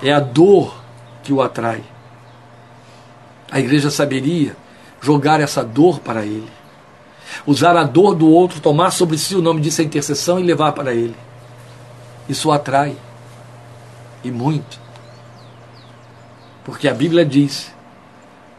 É 0.00 0.12
a 0.12 0.20
dor 0.20 0.80
que 1.24 1.32
o 1.32 1.42
atrai. 1.42 1.82
A 3.50 3.58
igreja 3.58 3.90
saberia 3.90 4.56
jogar 5.00 5.40
essa 5.40 5.64
dor 5.64 5.98
para 5.98 6.24
ele. 6.24 6.50
Usar 7.44 7.76
a 7.76 7.82
dor 7.82 8.14
do 8.14 8.28
outro, 8.28 8.60
tomar 8.60 8.92
sobre 8.92 9.18
si 9.18 9.34
o 9.34 9.42
nome 9.42 9.60
disso 9.60 9.80
a 9.80 9.84
intercessão 9.84 10.38
e 10.38 10.42
levar 10.44 10.72
para 10.72 10.94
ele. 10.94 11.16
Isso 12.28 12.48
o 12.48 12.52
atrai. 12.52 12.96
E 14.22 14.30
muito. 14.30 14.83
Porque 16.64 16.88
a 16.88 16.94
Bíblia 16.94 17.24
diz 17.24 17.72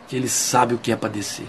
que 0.08 0.16
ele 0.16 0.30
sabe 0.30 0.74
o 0.74 0.78
que 0.78 0.92
é 0.92 0.96
padecer. 0.96 1.48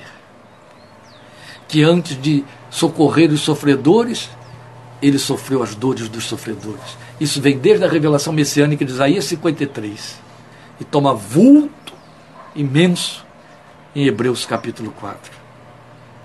Que 1.69 1.83
antes 1.83 2.21
de 2.21 2.45
socorrer 2.71 3.31
os 3.31 3.41
sofredores, 3.41 4.31
ele 5.03 5.19
sofreu 5.19 5.63
as 5.63 5.75
dores 5.75 6.09
dos 6.09 6.25
sofredores. 6.25 6.97
Isso 7.21 7.41
vem 7.41 7.59
desde 7.59 7.85
a 7.85 7.89
revelação 7.89 8.33
messiânica 8.33 8.85
de 8.85 8.93
Isaías 8.93 9.25
53 9.27 10.21
e 10.81 10.85
toma 10.85 11.15
vulto 11.15 11.93
imenso 12.55 13.25
em 13.95 14.07
Hebreus 14.07 14.47
capítulo 14.47 14.91
4. 14.93 15.33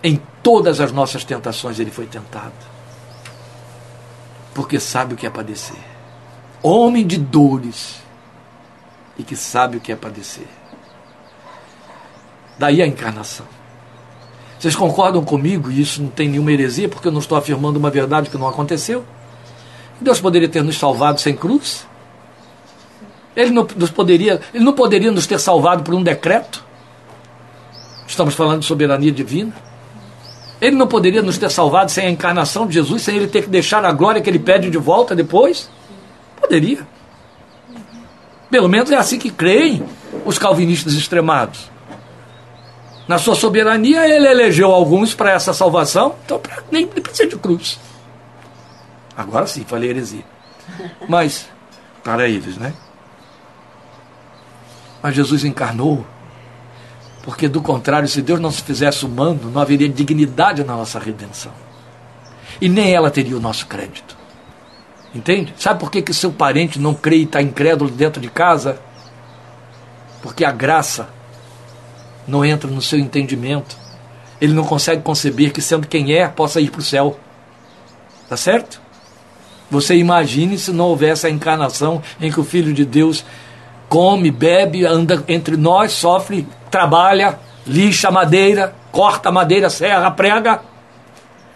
Em 0.04 0.22
todas 0.42 0.80
as 0.80 0.92
nossas 0.92 1.24
tentações 1.24 1.80
ele 1.80 1.92
foi 1.92 2.06
tentado. 2.06 2.54
Porque 4.54 4.80
sabe 4.80 5.14
o 5.14 5.18
que 5.18 5.26
é 5.26 5.30
padecer. 5.30 5.80
Homem 6.62 7.06
de 7.06 7.18
dores 7.18 8.02
e 9.22 9.24
que 9.24 9.36
sabe 9.36 9.78
o 9.78 9.80
que 9.80 9.92
é 9.92 9.96
padecer. 9.96 10.48
Daí 12.58 12.82
a 12.82 12.88
encarnação. 12.88 13.46
Vocês 14.60 14.76
concordam 14.76 15.24
comigo? 15.24 15.72
E 15.72 15.80
isso 15.80 16.02
não 16.02 16.10
tem 16.10 16.28
nenhuma 16.28 16.52
heresia, 16.52 16.90
porque 16.90 17.08
eu 17.08 17.12
não 17.12 17.20
estou 17.20 17.38
afirmando 17.38 17.78
uma 17.78 17.90
verdade 17.90 18.30
que 18.30 18.38
não 18.38 18.48
aconteceu. 18.48 19.06
Deus 20.00 20.20
poderia 20.20 20.50
ter 20.50 20.64
nos 20.64 20.78
salvado 20.78 21.22
sem 21.22 21.36
cruz? 21.36 21.88
Ele 23.36 23.52
não, 23.52 23.68
nos 23.76 23.92
poderia, 23.92 24.42
ele 24.54 24.64
não 24.64 24.74
poderia 24.74 25.12
nos 25.12 25.28
ter 25.28 25.40
salvado 25.40 25.84
por 25.84 25.94
um 25.94 26.02
decreto? 26.02 26.66
Estamos 28.08 28.34
falando 28.34 28.62
de 28.62 28.66
soberania 28.66 29.12
divina. 29.12 29.54
Ele 30.60 30.76
não 30.76 30.88
poderia 30.88 31.22
nos 31.22 31.38
ter 31.38 31.50
salvado 31.50 31.92
sem 31.92 32.08
a 32.08 32.10
encarnação 32.10 32.66
de 32.68 32.74
Jesus, 32.74 33.04
sem 33.04 33.16
ele 33.16 33.28
ter 33.28 33.44
que 33.44 33.50
deixar 33.50 33.86
a 33.86 33.92
glória 33.92 34.22
que 34.22 34.30
ele 34.30 34.40
pede 34.40 34.70
de 34.70 34.78
volta 34.78 35.16
depois? 35.16 35.70
Poderia. 36.40 36.86
Pelo 38.52 38.68
menos 38.68 38.92
é 38.92 38.98
assim 38.98 39.18
que 39.18 39.32
creem 39.32 39.84
os 40.26 40.38
calvinistas 40.38 40.94
extremados. 40.94 41.72
Na 43.08 43.18
sua 43.18 43.34
soberania, 43.34 44.08
ele 44.08 44.28
elegeu 44.28 44.72
alguns 44.72 45.16
para 45.16 45.32
essa 45.32 45.54
salvação, 45.54 46.16
então 46.26 46.40
nem 46.70 46.86
precisa 46.86 47.28
de 47.28 47.38
cruz. 47.38 47.80
Agora 49.16 49.48
sim, 49.48 49.64
falei 49.64 49.90
heresia. 49.90 50.24
Mas, 51.08 51.48
para 52.04 52.28
eles, 52.28 52.58
né? 52.58 52.74
Mas 55.02 55.16
Jesus 55.16 55.44
encarnou, 55.44 56.06
porque 57.24 57.48
do 57.48 57.62
contrário, 57.62 58.08
se 58.08 58.22
Deus 58.22 58.40
não 58.40 58.52
se 58.52 58.62
fizesse 58.62 59.06
humano, 59.06 59.50
não 59.52 59.62
haveria 59.62 59.90
dignidade 59.90 60.64
na 60.64 60.76
nossa 60.76 61.00
redenção. 61.00 61.54
E 62.60 62.68
nem 62.70 62.94
ela 62.94 63.10
teria 63.10 63.36
o 63.36 63.40
nosso 63.40 63.66
crédito. 63.66 64.21
Entende? 65.14 65.54
Sabe 65.58 65.80
por 65.80 65.92
que, 65.92 66.02
que 66.02 66.14
seu 66.14 66.32
parente 66.32 66.80
não 66.80 66.94
crê 66.94 67.18
e 67.18 67.24
está 67.24 67.42
incrédulo 67.42 67.90
dentro 67.92 68.22
de 68.22 68.30
casa? 68.30 68.80
Porque 70.22 70.46
a 70.46 70.52
graça 70.52 71.10
não 72.28 72.46
entra 72.46 72.70
no 72.70 72.82
seu 72.82 72.98
entendimento. 72.98 73.76
Ele 74.40 74.54
não 74.54 74.64
consegue 74.64 75.02
conceber 75.02 75.52
que, 75.52 75.62
sendo 75.62 75.88
quem 75.88 76.14
é, 76.14 76.28
possa 76.28 76.62
ir 76.62 76.72
para 76.72 76.80
o 76.80 76.84
céu. 76.84 77.20
Tá 78.30 78.38
certo? 78.38 78.82
Você 79.70 79.96
imagine 79.96 80.58
se 80.58 80.72
não 80.72 80.86
houvesse 80.86 81.28
a 81.28 81.30
encarnação 81.30 82.02
em 82.20 82.32
que 82.32 82.40
o 82.40 82.44
Filho 82.44 82.74
de 82.74 82.86
Deus 82.86 83.24
come, 83.88 84.32
bebe, 84.32 84.86
anda 84.86 85.24
entre 85.28 85.58
nós, 85.58 85.92
sofre, 85.92 86.48
trabalha, 86.70 87.38
lixa 87.68 88.10
madeira, 88.10 88.74
corta 88.92 89.32
madeira, 89.32 89.70
serra, 89.70 90.10
prega 90.12 90.62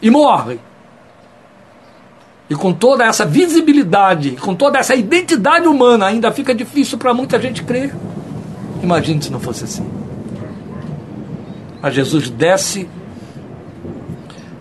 e 0.01 0.09
morre. 0.09 0.59
E 2.49 2.55
com 2.55 2.71
toda 2.71 3.03
essa 3.03 3.25
visibilidade, 3.25 4.31
com 4.31 4.53
toda 4.53 4.77
essa 4.77 4.93
identidade 4.93 5.67
humana, 5.67 6.05
ainda 6.05 6.31
fica 6.31 6.53
difícil 6.53 6.97
para 6.97 7.13
muita 7.13 7.39
gente 7.39 7.63
crer. 7.63 7.95
Imagine 8.83 9.21
se 9.21 9.31
não 9.31 9.39
fosse 9.39 9.63
assim. 9.63 9.89
Mas 11.81 11.93
Jesus 11.93 12.29
desce 12.29 12.87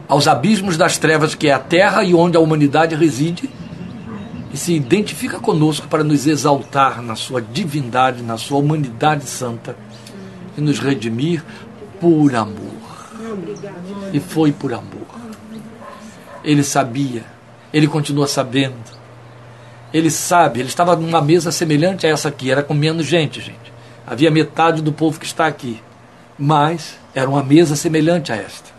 aos 0.08 0.26
abismos 0.26 0.76
das 0.76 0.98
trevas 0.98 1.34
que 1.34 1.48
é 1.48 1.52
a 1.52 1.58
terra 1.58 2.04
e 2.04 2.14
onde 2.14 2.36
a 2.36 2.40
humanidade 2.40 2.94
reside 2.94 3.50
e 4.52 4.56
se 4.56 4.72
identifica 4.72 5.38
conosco 5.40 5.88
para 5.88 6.04
nos 6.04 6.26
exaltar 6.26 7.02
na 7.02 7.16
sua 7.16 7.42
divindade, 7.42 8.22
na 8.22 8.38
sua 8.38 8.58
humanidade 8.58 9.24
santa 9.24 9.76
e 10.56 10.60
nos 10.60 10.78
redimir 10.78 11.44
por 12.00 12.34
amor. 12.34 12.72
E 14.12 14.20
foi 14.20 14.52
por 14.52 14.72
amor. 14.72 15.06
Ele 16.44 16.62
sabia, 16.62 17.24
ele 17.74 17.86
continua 17.86 18.26
sabendo. 18.26 18.74
Ele 19.92 20.10
sabe, 20.10 20.60
ele 20.60 20.68
estava 20.68 20.96
numa 20.96 21.20
mesa 21.20 21.52
semelhante 21.52 22.06
a 22.06 22.10
essa 22.10 22.28
aqui, 22.28 22.50
era 22.50 22.62
com 22.62 22.72
menos 22.72 23.04
gente, 23.04 23.40
gente. 23.40 23.74
Havia 24.06 24.30
metade 24.30 24.80
do 24.80 24.92
povo 24.92 25.20
que 25.20 25.26
está 25.26 25.46
aqui, 25.46 25.82
mas 26.38 26.98
era 27.14 27.28
uma 27.28 27.42
mesa 27.42 27.76
semelhante 27.76 28.32
a 28.32 28.36
esta. 28.36 28.72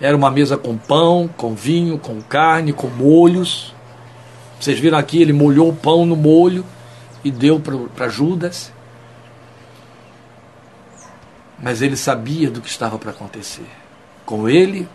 Era 0.00 0.16
uma 0.16 0.30
mesa 0.30 0.56
com 0.56 0.76
pão, 0.76 1.28
com 1.36 1.54
vinho, 1.54 1.98
com 1.98 2.20
carne, 2.22 2.72
com 2.72 2.86
molhos 2.86 3.74
vocês 4.60 4.78
viram 4.78 4.98
aqui, 4.98 5.20
ele 5.20 5.32
molhou 5.32 5.68
o 5.68 5.76
pão 5.76 6.06
no 6.06 6.16
molho 6.16 6.64
e 7.22 7.30
deu 7.30 7.60
para 7.60 8.08
Judas. 8.08 8.72
Mas 11.58 11.82
ele 11.82 11.96
sabia 11.96 12.50
do 12.50 12.60
que 12.60 12.68
estava 12.68 12.98
para 12.98 13.10
acontecer. 13.10 13.66
Com 14.24 14.48
ele, 14.48 14.88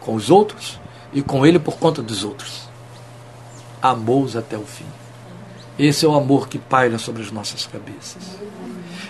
com 0.00 0.14
os 0.14 0.30
outros 0.30 0.78
e 1.12 1.22
com 1.22 1.46
ele 1.46 1.58
por 1.58 1.78
conta 1.78 2.02
dos 2.02 2.24
outros. 2.24 2.68
amou-os 3.80 4.36
até 4.36 4.56
o 4.56 4.64
fim. 4.64 4.86
Esse 5.78 6.04
é 6.04 6.08
o 6.08 6.14
amor 6.14 6.48
que 6.48 6.58
paira 6.58 6.98
sobre 6.98 7.22
as 7.22 7.30
nossas 7.30 7.66
cabeças. 7.66 8.22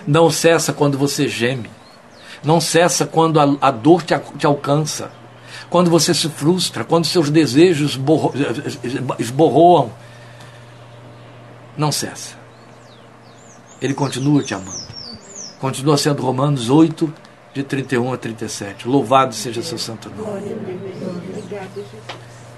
Não 0.05 0.29
cessa 0.29 0.71
quando 0.71 0.97
você 0.97 1.27
geme. 1.27 1.69
Não 2.43 2.61
cessa 2.61 3.05
quando 3.05 3.39
a, 3.39 3.57
a 3.59 3.71
dor 3.71 4.03
te, 4.03 4.13
te 4.37 4.45
alcança. 4.45 5.11
Quando 5.69 5.89
você 5.89 6.13
se 6.13 6.29
frustra, 6.29 6.83
quando 6.83 7.05
seus 7.05 7.29
desejos 7.29 7.91
esborro, 7.91 8.33
esborroam. 9.17 9.91
Não 11.75 11.91
cessa. 11.91 12.37
Ele 13.81 13.93
continua 13.93 14.43
te 14.43 14.53
amando. 14.53 14.89
Continua 15.59 15.97
sendo 15.97 16.21
Romanos 16.21 16.69
8, 16.69 17.11
de 17.53 17.63
31 17.63 18.13
a 18.13 18.17
37. 18.17 18.87
Louvado 18.87 19.33
seja 19.33 19.61
seu 19.61 19.77
santo 19.77 20.09
nome. 20.09 21.28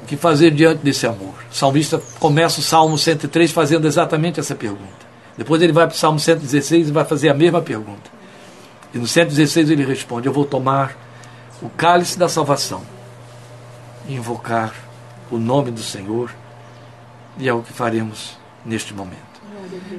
O 0.01 0.05
que 0.05 0.17
fazer 0.17 0.51
diante 0.51 0.83
desse 0.83 1.05
amor? 1.05 1.33
O 1.51 1.55
salmista 1.55 2.01
começa 2.19 2.59
o 2.59 2.63
Salmo 2.63 2.97
103 2.97 3.51
fazendo 3.51 3.87
exatamente 3.87 4.39
essa 4.39 4.55
pergunta. 4.55 5.11
Depois 5.37 5.61
ele 5.61 5.71
vai 5.71 5.87
para 5.87 5.95
o 5.95 5.97
Salmo 5.97 6.19
116 6.19 6.89
e 6.89 6.91
vai 6.91 7.05
fazer 7.05 7.29
a 7.29 7.33
mesma 7.33 7.61
pergunta. 7.61 8.11
E 8.93 8.97
no 8.97 9.07
116 9.07 9.69
ele 9.69 9.85
responde: 9.85 10.27
Eu 10.27 10.33
vou 10.33 10.45
tomar 10.45 10.97
o 11.61 11.69
cálice 11.69 12.17
da 12.17 12.27
salvação 12.27 12.81
e 14.07 14.15
invocar 14.15 14.73
o 15.29 15.37
nome 15.37 15.71
do 15.71 15.81
Senhor, 15.81 16.31
e 17.37 17.47
é 17.47 17.53
o 17.53 17.61
que 17.61 17.71
faremos 17.71 18.37
neste 18.65 18.93
momento. 18.93 19.31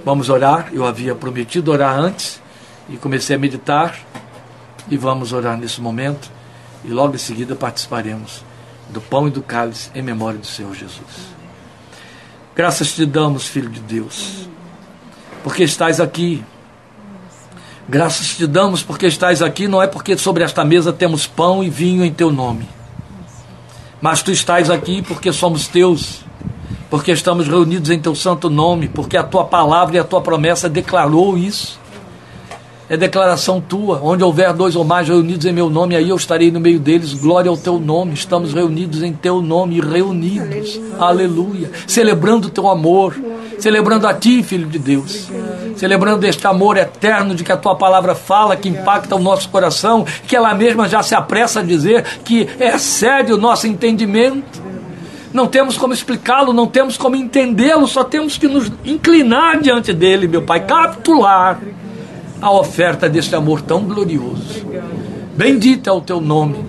Vamos 0.05 0.29
orar, 0.29 0.69
eu 0.73 0.85
havia 0.85 1.15
prometido 1.15 1.71
orar 1.71 1.99
antes 1.99 2.41
e 2.89 2.97
comecei 2.97 3.37
a 3.37 3.39
meditar, 3.39 3.99
e 4.89 4.97
vamos 4.97 5.33
orar 5.33 5.57
nesse 5.57 5.81
momento, 5.81 6.31
e 6.85 6.89
logo 6.89 7.15
em 7.15 7.19
seguida 7.19 7.55
participaremos 7.55 8.45
do 8.93 9.01
pão 9.01 9.27
e 9.27 9.31
do 9.31 9.43
cálice 9.43 9.91
em 9.95 10.03
memória 10.03 10.39
do 10.39 10.47
Senhor 10.47 10.75
Jesus. 10.75 11.33
Graças 12.55 12.93
te 12.93 13.07
damos, 13.07 13.49
Filho 13.49 13.71
de 13.71 13.81
Deus, 13.81 14.49
porque 15.43 15.65
estás 15.65 15.99
aqui. 15.99 16.45
Graças 17.89 18.37
te 18.37 18.47
damos 18.47 18.83
porque 18.83 19.07
estás 19.07 19.43
aqui, 19.43 19.67
não 19.67 19.83
é 19.83 19.87
porque 19.87 20.17
sobre 20.17 20.45
esta 20.45 20.65
mesa 20.65 20.93
temos 20.93 21.27
pão 21.27 21.65
e 21.65 21.71
vinho 21.71 22.05
em 22.05 22.13
teu 22.13 22.31
nome, 22.31 22.69
mas 24.01 24.23
tu 24.23 24.31
estás 24.31 24.71
aqui 24.71 25.03
porque 25.03 25.33
somos 25.33 25.67
teus, 25.67 26.25
porque 26.89 27.11
estamos 27.11 27.49
reunidos 27.49 27.91
em 27.91 27.99
teu 27.99 28.15
santo 28.15 28.49
nome, 28.49 28.89
porque 28.89 29.17
a 29.17 29.25
tua 29.25 29.45
palavra 29.45 29.97
e 29.97 29.99
a 29.99 30.05
tua 30.05 30.21
promessa 30.21 30.69
declarou 30.69 31.37
isso 31.37 31.82
é 32.89 32.97
declaração 32.97 33.61
tua. 33.61 34.01
Onde 34.03 34.23
houver 34.23 34.53
dois 34.53 34.77
ou 34.77 34.85
mais 34.85 35.09
reunidos 35.09 35.47
em 35.47 35.53
meu 35.53 35.71
nome, 35.71 35.97
aí 35.97 36.09
eu 36.09 36.17
estarei 36.17 36.51
no 36.51 36.61
meio 36.61 36.79
deles. 36.79 37.15
Glória 37.15 37.49
ao 37.49 37.57
teu 37.57 37.79
nome. 37.79 38.15
Estamos 38.15 38.53
reunidos 38.53 39.03
em 39.03 39.13
teu 39.13 39.41
nome, 39.41 39.81
reunidos. 39.81 40.81
Aleluia. 40.99 41.23
Aleluia. 41.23 41.71
Celebrando 41.87 42.49
o 42.49 42.51
teu 42.51 42.69
amor. 42.69 43.15
Celebrando 43.59 44.07
a 44.07 44.15
ti, 44.15 44.43
filho 44.43 44.67
de 44.67 44.79
Deus. 44.79 45.29
Celebrando 45.77 46.27
este 46.27 46.47
amor 46.47 46.77
eterno 46.77 47.35
de 47.35 47.45
que 47.45 47.53
a 47.53 47.57
tua 47.57 47.77
palavra 47.77 48.15
fala, 48.15 48.57
que 48.57 48.69
impacta 48.69 49.17
o 49.17 49.21
nosso 49.21 49.49
coração, 49.49 50.05
que 50.27 50.37
ela 50.37 50.55
mesma 50.55 50.89
já 50.89 51.03
se 51.03 51.15
apressa 51.15 51.61
a 51.61 51.63
dizer 51.63 52.05
que 52.25 52.49
excede 52.59 53.33
o 53.33 53.39
nosso 53.39 53.67
entendimento 53.67 54.73
não 55.33 55.47
temos 55.47 55.79
como 55.79 55.95
explicá-lo, 55.95 56.53
não 56.53 56.67
temos 56.67 56.99
como 56.99 57.17
entendê-lo, 57.17 57.89
só 57.89 58.05
temos 58.05 58.37
que 58.37 58.47
nos 58.47 58.71
inclinar 58.85 59.61
diante 59.61 59.91
dele, 59.91 60.29
meu 60.29 60.43
Pai, 60.43 60.67
capitular 60.67 61.59
a 62.43 62.51
oferta 62.51 63.09
deste 63.09 63.37
amor 63.37 63.63
tão 63.63 63.85
glorioso. 63.85 64.67
Bendito 65.35 65.89
é 65.89 65.93
o 65.93 66.01
teu 66.01 66.21
nome, 66.21 66.63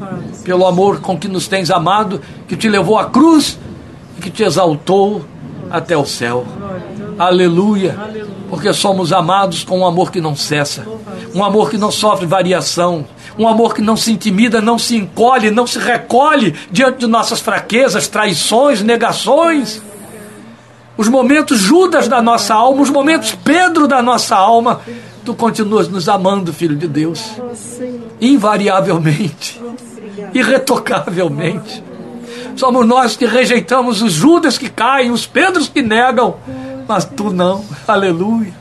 pelo 0.43 0.65
amor 0.67 1.01
com 1.01 1.17
que 1.17 1.27
nos 1.27 1.47
tens 1.47 1.71
amado, 1.71 2.21
que 2.47 2.55
te 2.55 2.69
levou 2.69 2.97
à 2.97 3.05
cruz 3.05 3.57
e 4.17 4.21
que 4.21 4.29
te 4.29 4.43
exaltou 4.43 5.25
até 5.69 5.97
o 5.97 6.05
céu. 6.05 6.45
Aleluia, 7.17 7.97
porque 8.49 8.71
somos 8.71 9.11
amados 9.11 9.63
com 9.63 9.79
um 9.79 9.85
amor 9.85 10.11
que 10.11 10.21
não 10.21 10.35
cessa, 10.35 10.85
um 11.33 11.43
amor 11.43 11.69
que 11.69 11.77
não 11.77 11.91
sofre 11.91 12.25
variação, 12.25 13.05
um 13.37 13.47
amor 13.47 13.73
que 13.73 13.81
não 13.81 13.97
se 13.97 14.11
intimida, 14.11 14.61
não 14.61 14.77
se 14.77 14.95
encolhe, 14.95 15.49
não 15.49 15.65
se 15.65 15.79
recolhe 15.79 16.53
diante 16.71 16.99
de 16.99 17.07
nossas 17.07 17.39
fraquezas, 17.39 18.07
traições, 18.07 18.81
negações. 18.83 19.81
Os 20.95 21.09
momentos 21.09 21.57
Judas 21.57 22.07
da 22.07 22.21
nossa 22.21 22.53
alma, 22.53 22.81
os 22.81 22.89
momentos 22.91 23.35
Pedro 23.43 23.87
da 23.87 24.01
nossa 24.01 24.35
alma, 24.35 24.81
tu 25.23 25.33
continuas 25.33 25.87
nos 25.87 26.09
amando, 26.09 26.53
Filho 26.53 26.75
de 26.75 26.87
Deus, 26.87 27.31
invariavelmente, 28.19 29.61
irretocavelmente. 30.33 31.83
Somos 32.55 32.85
nós 32.85 33.15
que 33.15 33.25
rejeitamos 33.25 34.01
os 34.01 34.13
Judas 34.13 34.57
que 34.57 34.69
caem, 34.69 35.11
os 35.11 35.25
Pedros 35.25 35.67
que 35.67 35.81
negam, 35.81 36.35
mas 36.87 37.05
tu 37.05 37.31
não, 37.31 37.65
aleluia. 37.87 38.53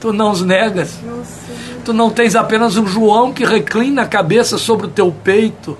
Tu 0.00 0.12
não 0.12 0.30
os 0.30 0.42
negas. 0.42 0.98
Tu 1.84 1.92
não 1.92 2.10
tens 2.10 2.36
apenas 2.36 2.76
um 2.76 2.86
João 2.86 3.32
que 3.32 3.44
reclina 3.44 4.02
a 4.02 4.06
cabeça 4.06 4.58
sobre 4.58 4.86
o 4.86 4.90
teu 4.90 5.10
peito, 5.10 5.76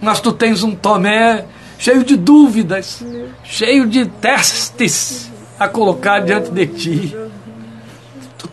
mas 0.00 0.20
tu 0.20 0.32
tens 0.32 0.62
um 0.62 0.74
Tomé 0.74 1.44
cheio 1.78 2.02
de 2.02 2.16
dúvidas, 2.16 3.04
cheio 3.44 3.86
de 3.86 4.06
testes 4.06 5.30
a 5.58 5.68
colocar 5.68 6.20
diante 6.20 6.50
de 6.50 6.66
ti. 6.66 7.16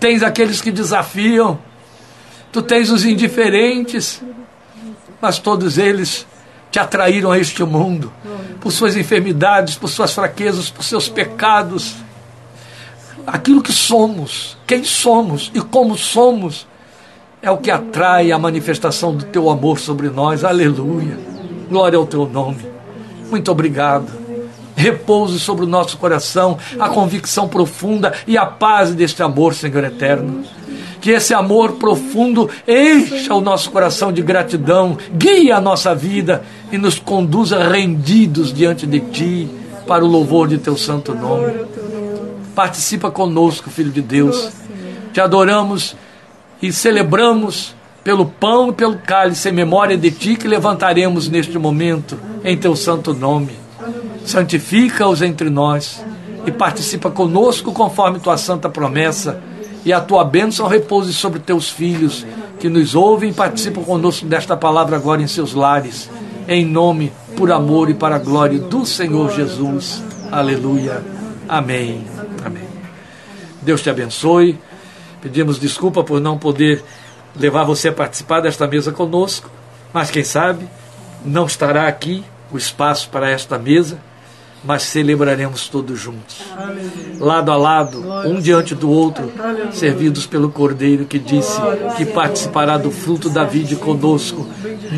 Tens 0.02 0.24
aqueles 0.24 0.60
que 0.60 0.72
desafiam, 0.72 1.60
tu 2.52 2.64
tens 2.64 2.90
os 2.90 3.06
indiferentes, 3.06 4.20
mas 5.22 5.38
todos 5.38 5.78
eles 5.78 6.26
te 6.72 6.80
atraíram 6.80 7.32
a 7.32 7.38
este 7.38 7.64
mundo 7.64 8.12
por 8.60 8.72
suas 8.72 8.98
enfermidades, 8.98 9.76
por 9.76 9.88
suas 9.90 10.12
fraquezas, 10.12 10.72
por 10.72 10.84
seus 10.84 11.08
pecados. 11.08 11.94
Aquilo 13.28 13.62
que 13.62 13.72
somos, 13.72 14.58
quem 14.66 14.84
somos 14.84 15.52
e 15.54 15.62
como 15.62 15.96
somos, 15.96 16.66
é 17.40 17.52
o 17.52 17.60
que 17.60 17.70
atrai 17.70 18.32
a 18.32 18.40
manifestação 18.40 19.16
do 19.16 19.26
teu 19.26 19.52
amor 19.52 19.78
sobre 19.78 20.10
nós. 20.10 20.44
Aleluia. 20.44 21.16
Glória 21.70 22.00
ao 22.00 22.08
teu 22.08 22.26
nome. 22.26 22.66
Muito 23.30 23.52
obrigado 23.52 24.21
repouse 24.82 25.40
sobre 25.40 25.64
o 25.64 25.68
nosso 25.68 25.98
coração 25.98 26.58
a 26.80 26.90
convicção 26.90 27.48
profunda 27.48 28.14
e 28.26 28.36
a 28.38 28.46
paz 28.46 28.94
deste 28.96 29.22
amor, 29.22 29.54
Senhor 29.54 29.84
eterno. 29.84 30.44
Que 31.00 31.12
esse 31.12 31.34
amor 31.34 31.74
profundo 31.74 32.50
encha 32.68 33.34
o 33.34 33.42
nosso 33.42 33.72
coração 33.72 34.12
de 34.12 34.22
gratidão, 34.22 34.98
guie 35.14 35.52
a 35.52 35.62
nossa 35.62 35.94
vida 35.96 36.44
e 36.72 36.78
nos 36.78 37.00
conduza 37.00 37.68
rendidos 37.68 38.54
diante 38.54 38.86
de 38.86 39.00
Ti, 39.00 39.50
para 39.88 40.04
o 40.04 40.08
louvor 40.08 40.48
de 40.48 40.58
Teu 40.58 40.78
santo 40.78 41.14
nome. 41.14 41.54
Participa 42.56 43.10
conosco, 43.10 43.70
Filho 43.70 43.92
de 43.92 44.02
Deus. 44.02 44.52
Te 45.14 45.20
adoramos 45.20 45.96
e 46.62 46.72
celebramos 46.72 47.76
pelo 48.04 48.26
pão 48.26 48.70
e 48.70 48.74
pelo 48.74 48.98
cálice 48.98 49.50
em 49.50 49.54
memória 49.54 49.98
de 49.98 50.12
Ti 50.12 50.36
que 50.36 50.48
levantaremos 50.48 51.28
neste 51.28 51.58
momento 51.58 52.18
em 52.44 52.56
Teu 52.58 52.76
santo 52.76 53.14
nome 53.14 53.61
santifica-os 54.26 55.22
entre 55.22 55.50
nós 55.50 56.04
e 56.46 56.52
participa 56.52 57.10
conosco 57.10 57.72
conforme 57.72 58.20
tua 58.20 58.38
santa 58.38 58.70
promessa, 58.70 59.42
e 59.84 59.92
a 59.92 60.00
tua 60.00 60.24
bênção 60.24 60.68
repouse 60.68 61.12
sobre 61.14 61.40
teus 61.40 61.70
filhos 61.70 62.26
que 62.60 62.70
nos 62.70 62.94
ouvem 62.94 63.32
e 63.32 63.34
participam 63.34 63.82
conosco 63.84 64.28
desta 64.28 64.56
palavra 64.56 64.96
agora 64.96 65.24
em 65.24 65.28
seus 65.28 65.54
lares, 65.54 66.08
em 66.48 66.64
nome, 66.64 67.12
por 67.36 67.52
amor 67.52 67.90
e 67.90 67.96
para 67.96 68.18
a 68.18 68.20
glória 68.20 68.60
do 68.60 68.86
Senhor 68.86 69.32
Jesus. 69.32 70.04
Aleluia. 70.32 71.04
Amém. 71.50 72.06
Amém. 72.46 72.68
Deus 73.62 73.82
te 73.82 73.90
abençoe. 73.90 74.60
Pedimos 75.20 75.60
desculpa 75.60 76.04
por 76.04 76.22
não 76.22 76.38
poder 76.38 76.84
levar 77.36 77.64
você 77.64 77.90
a 77.90 77.94
participar 77.94 78.42
desta 78.42 78.68
mesa 78.68 78.92
conosco, 78.92 79.50
mas 79.92 80.12
quem 80.12 80.24
sabe 80.24 80.68
não 81.26 81.46
estará 81.46 81.88
aqui 81.88 82.24
o 82.52 82.58
espaço 82.58 83.10
para 83.10 83.30
esta 83.30 83.58
mesa 83.58 83.98
mas 84.64 84.84
celebraremos 84.84 85.68
todos 85.68 86.00
juntos, 86.00 86.44
lado 87.20 87.52
a 87.52 87.58
lado, 87.58 88.04
um 88.26 88.40
diante 88.40 88.76
do 88.76 88.90
outro, 88.90 89.32
servidos 89.72 90.26
pelo 90.26 90.52
Cordeiro 90.52 91.06
que 91.06 91.18
disse 91.18 91.60
que 91.98 92.06
participará 92.06 92.78
do 92.78 92.92
fruto 92.92 93.30
da 93.30 93.44
vida 93.44 93.76
conosco 93.76 94.48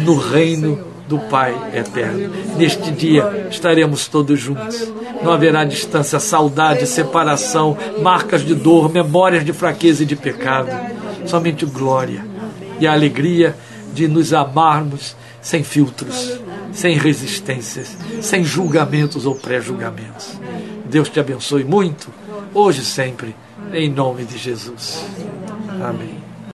no 0.03 0.15
reino 0.17 0.93
do 1.07 1.19
Pai 1.19 1.55
eterno. 1.73 2.31
Neste 2.57 2.91
dia 2.91 3.47
estaremos 3.49 4.07
todos 4.07 4.39
juntos. 4.39 4.91
Não 5.21 5.31
haverá 5.31 5.63
distância, 5.63 6.19
saudade, 6.19 6.87
separação, 6.87 7.77
marcas 8.01 8.45
de 8.45 8.55
dor, 8.55 8.91
memórias 8.91 9.45
de 9.45 9.53
fraqueza 9.53 10.03
e 10.03 10.05
de 10.05 10.15
pecado. 10.15 10.69
Somente 11.25 11.65
glória 11.65 12.25
e 12.79 12.87
a 12.87 12.93
alegria 12.93 13.55
de 13.93 14.07
nos 14.07 14.33
amarmos 14.33 15.15
sem 15.43 15.63
filtros 15.63 16.39
sem 16.73 16.97
resistências, 16.97 17.95
sem 18.21 18.43
julgamentos 18.43 19.25
ou 19.25 19.35
pré-julgamentos. 19.35 20.39
Deus 20.85 21.07
te 21.07 21.19
abençoe 21.19 21.63
muito, 21.63 22.09
hoje 22.53 22.81
e 22.81 22.85
sempre, 22.85 23.35
em 23.71 23.89
nome 23.89 24.25
de 24.25 24.37
Jesus. 24.37 25.05
Amém. 25.81 26.22